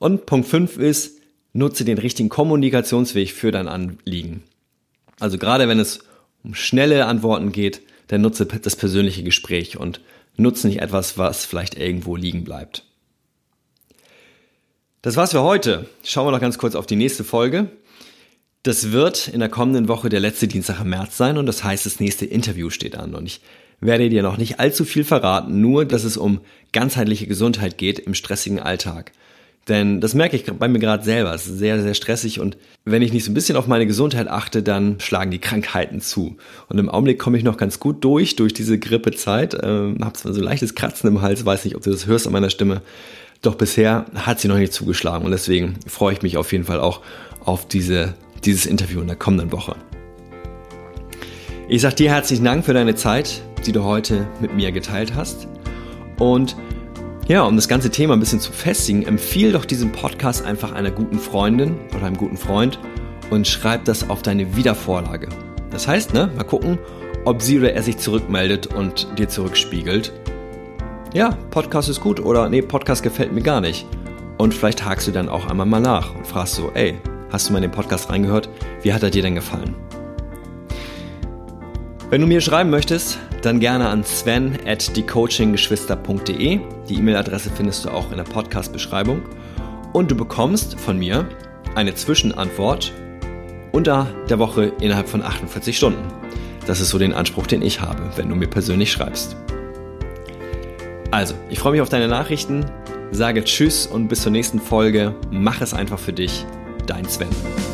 Und 0.00 0.26
Punkt 0.26 0.48
5 0.48 0.76
ist, 0.76 1.20
nutze 1.52 1.84
den 1.84 1.98
richtigen 1.98 2.30
Kommunikationsweg 2.30 3.30
für 3.30 3.52
dein 3.52 3.68
Anliegen. 3.68 4.42
Also 5.20 5.38
gerade 5.38 5.68
wenn 5.68 5.78
es 5.78 6.00
um 6.42 6.56
schnelle 6.56 7.06
Antworten 7.06 7.52
geht, 7.52 7.82
dann 8.08 8.22
nutze 8.22 8.46
das 8.46 8.74
persönliche 8.74 9.22
Gespräch 9.22 9.76
und 9.78 10.00
nutze 10.36 10.66
nicht 10.66 10.80
etwas, 10.80 11.16
was 11.16 11.44
vielleicht 11.44 11.78
irgendwo 11.78 12.16
liegen 12.16 12.42
bleibt. 12.42 12.86
Das 15.00 15.14
war's 15.14 15.30
für 15.30 15.42
heute. 15.42 15.88
Schauen 16.02 16.26
wir 16.26 16.32
noch 16.32 16.40
ganz 16.40 16.58
kurz 16.58 16.74
auf 16.74 16.86
die 16.86 16.96
nächste 16.96 17.22
Folge. 17.22 17.70
Das 18.62 18.92
wird 18.92 19.26
in 19.26 19.40
der 19.40 19.48
kommenden 19.48 19.88
Woche 19.88 20.08
der 20.08 20.20
letzte 20.20 20.46
Dienstag 20.46 20.80
im 20.80 20.90
März 20.90 21.16
sein 21.16 21.36
und 21.36 21.46
das 21.46 21.64
heißt, 21.64 21.84
das 21.84 21.98
nächste 21.98 22.26
Interview 22.26 22.70
steht 22.70 22.96
an 22.96 23.14
und 23.14 23.26
ich 23.26 23.40
werde 23.80 24.08
dir 24.08 24.22
noch 24.22 24.38
nicht 24.38 24.60
allzu 24.60 24.84
viel 24.84 25.02
verraten, 25.02 25.60
nur 25.60 25.84
dass 25.84 26.04
es 26.04 26.16
um 26.16 26.40
ganzheitliche 26.72 27.26
Gesundheit 27.26 27.76
geht 27.76 27.98
im 27.98 28.14
stressigen 28.14 28.60
Alltag. 28.60 29.10
Denn 29.68 30.00
das 30.00 30.14
merke 30.14 30.36
ich 30.36 30.44
bei 30.44 30.68
mir 30.68 30.80
gerade 30.80 31.04
selber. 31.04 31.34
Es 31.34 31.46
ist 31.46 31.58
sehr, 31.58 31.80
sehr 31.82 31.94
stressig 31.94 32.38
und 32.38 32.56
wenn 32.84 33.02
ich 33.02 33.12
nicht 33.12 33.24
so 33.24 33.32
ein 33.32 33.34
bisschen 33.34 33.56
auf 33.56 33.66
meine 33.66 33.86
Gesundheit 33.86 34.28
achte, 34.28 34.62
dann 34.62 35.00
schlagen 35.00 35.32
die 35.32 35.38
Krankheiten 35.40 36.00
zu. 36.00 36.36
Und 36.68 36.78
im 36.78 36.88
Augenblick 36.88 37.18
komme 37.18 37.38
ich 37.38 37.44
noch 37.44 37.56
ganz 37.56 37.80
gut 37.80 38.04
durch, 38.04 38.36
durch 38.36 38.54
diese 38.54 38.78
Grippezeit. 38.78 39.56
Ähm, 39.60 39.98
habe 40.02 40.14
zwar 40.14 40.34
so 40.34 40.40
leichtes 40.40 40.74
Kratzen 40.74 41.08
im 41.08 41.22
Hals, 41.22 41.44
weiß 41.44 41.64
nicht, 41.64 41.76
ob 41.76 41.82
du 41.82 41.90
das 41.90 42.06
hörst 42.06 42.26
an 42.26 42.32
meiner 42.32 42.50
Stimme. 42.50 42.82
Doch 43.40 43.56
bisher 43.56 44.06
hat 44.14 44.40
sie 44.40 44.48
noch 44.48 44.58
nicht 44.58 44.72
zugeschlagen 44.72 45.24
und 45.24 45.32
deswegen 45.32 45.78
freue 45.86 46.12
ich 46.12 46.22
mich 46.22 46.36
auf 46.36 46.52
jeden 46.52 46.64
Fall 46.64 46.80
auch 46.80 47.00
auf 47.44 47.66
diese, 47.66 48.14
dieses 48.44 48.66
Interview 48.66 49.00
in 49.00 49.06
der 49.06 49.16
kommenden 49.16 49.52
Woche. 49.52 49.76
Ich 51.68 51.82
sage 51.82 51.94
dir 51.94 52.10
herzlichen 52.10 52.44
Dank 52.44 52.64
für 52.64 52.74
deine 52.74 52.94
Zeit, 52.94 53.42
die 53.66 53.72
du 53.72 53.84
heute 53.84 54.26
mit 54.40 54.54
mir 54.54 54.72
geteilt 54.72 55.14
hast. 55.14 55.48
Und 56.18 56.56
ja, 57.28 57.42
um 57.44 57.56
das 57.56 57.68
ganze 57.68 57.90
Thema 57.90 58.14
ein 58.14 58.20
bisschen 58.20 58.40
zu 58.40 58.52
festigen, 58.52 59.04
empfiehl 59.04 59.52
doch 59.52 59.64
diesen 59.64 59.92
Podcast 59.92 60.44
einfach 60.44 60.72
einer 60.72 60.90
guten 60.90 61.18
Freundin 61.18 61.76
oder 61.94 62.06
einem 62.06 62.16
guten 62.16 62.36
Freund 62.36 62.78
und 63.30 63.46
schreib 63.46 63.84
das 63.84 64.10
auf 64.10 64.22
deine 64.22 64.56
Wiedervorlage. 64.56 65.28
Das 65.70 65.86
heißt, 65.88 66.12
ne, 66.12 66.30
mal 66.36 66.44
gucken, 66.44 66.78
ob 67.24 67.40
sie 67.40 67.58
oder 67.58 67.72
er 67.72 67.82
sich 67.82 67.98
zurückmeldet 67.98 68.66
und 68.66 69.06
dir 69.18 69.28
zurückspiegelt. 69.28 70.12
Ja, 71.14 71.38
Podcast 71.50 71.88
ist 71.88 72.00
gut 72.00 72.20
oder 72.20 72.48
nee, 72.48 72.62
Podcast 72.62 73.02
gefällt 73.02 73.32
mir 73.32 73.42
gar 73.42 73.60
nicht. 73.60 73.86
Und 74.36 74.52
vielleicht 74.52 74.84
hakst 74.84 75.06
du 75.06 75.12
dann 75.12 75.28
auch 75.28 75.46
einmal 75.46 75.66
mal 75.66 75.80
nach 75.80 76.14
und 76.14 76.26
fragst 76.26 76.56
so, 76.56 76.70
ey, 76.74 76.96
hast 77.32 77.48
du 77.48 77.52
mal 77.52 77.58
in 77.58 77.62
den 77.62 77.70
Podcast 77.70 78.10
reingehört? 78.10 78.48
Wie 78.82 78.92
hat 78.92 79.02
er 79.02 79.10
dir 79.10 79.22
denn 79.22 79.34
gefallen? 79.34 79.74
Wenn 82.10 82.20
du 82.20 82.26
mir 82.26 82.42
schreiben 82.42 82.68
möchtest, 82.68 83.18
dann 83.40 83.58
gerne 83.58 83.88
an 83.88 84.04
sven 84.04 84.58
at 84.66 84.92
thecoachinggeschwister.de. 84.92 86.60
Die 86.88 86.94
E-Mail-Adresse 86.94 87.50
findest 87.54 87.86
du 87.86 87.88
auch 87.88 88.10
in 88.10 88.18
der 88.18 88.24
Podcast-Beschreibung. 88.24 89.22
Und 89.94 90.10
du 90.10 90.14
bekommst 90.14 90.78
von 90.78 90.98
mir 90.98 91.26
eine 91.74 91.94
Zwischenantwort 91.94 92.92
unter 93.72 94.06
der 94.28 94.38
Woche 94.38 94.72
innerhalb 94.80 95.08
von 95.08 95.22
48 95.22 95.74
Stunden. 95.74 96.06
Das 96.66 96.80
ist 96.80 96.90
so 96.90 96.98
den 96.98 97.14
Anspruch, 97.14 97.46
den 97.46 97.62
ich 97.62 97.80
habe, 97.80 98.10
wenn 98.16 98.28
du 98.28 98.34
mir 98.34 98.46
persönlich 98.46 98.92
schreibst. 98.92 99.36
Also, 101.10 101.34
ich 101.48 101.58
freue 101.58 101.72
mich 101.72 101.80
auf 101.80 101.88
deine 101.88 102.08
Nachrichten, 102.08 102.66
sage 103.10 103.42
Tschüss 103.42 103.86
und 103.86 104.08
bis 104.08 104.22
zur 104.22 104.32
nächsten 104.32 104.60
Folge. 104.60 105.14
Mach 105.30 105.62
es 105.62 105.74
einfach 105.74 105.98
für 105.98 106.12
dich, 106.12 106.46
dein 106.92 107.08
Sven. 107.08 107.71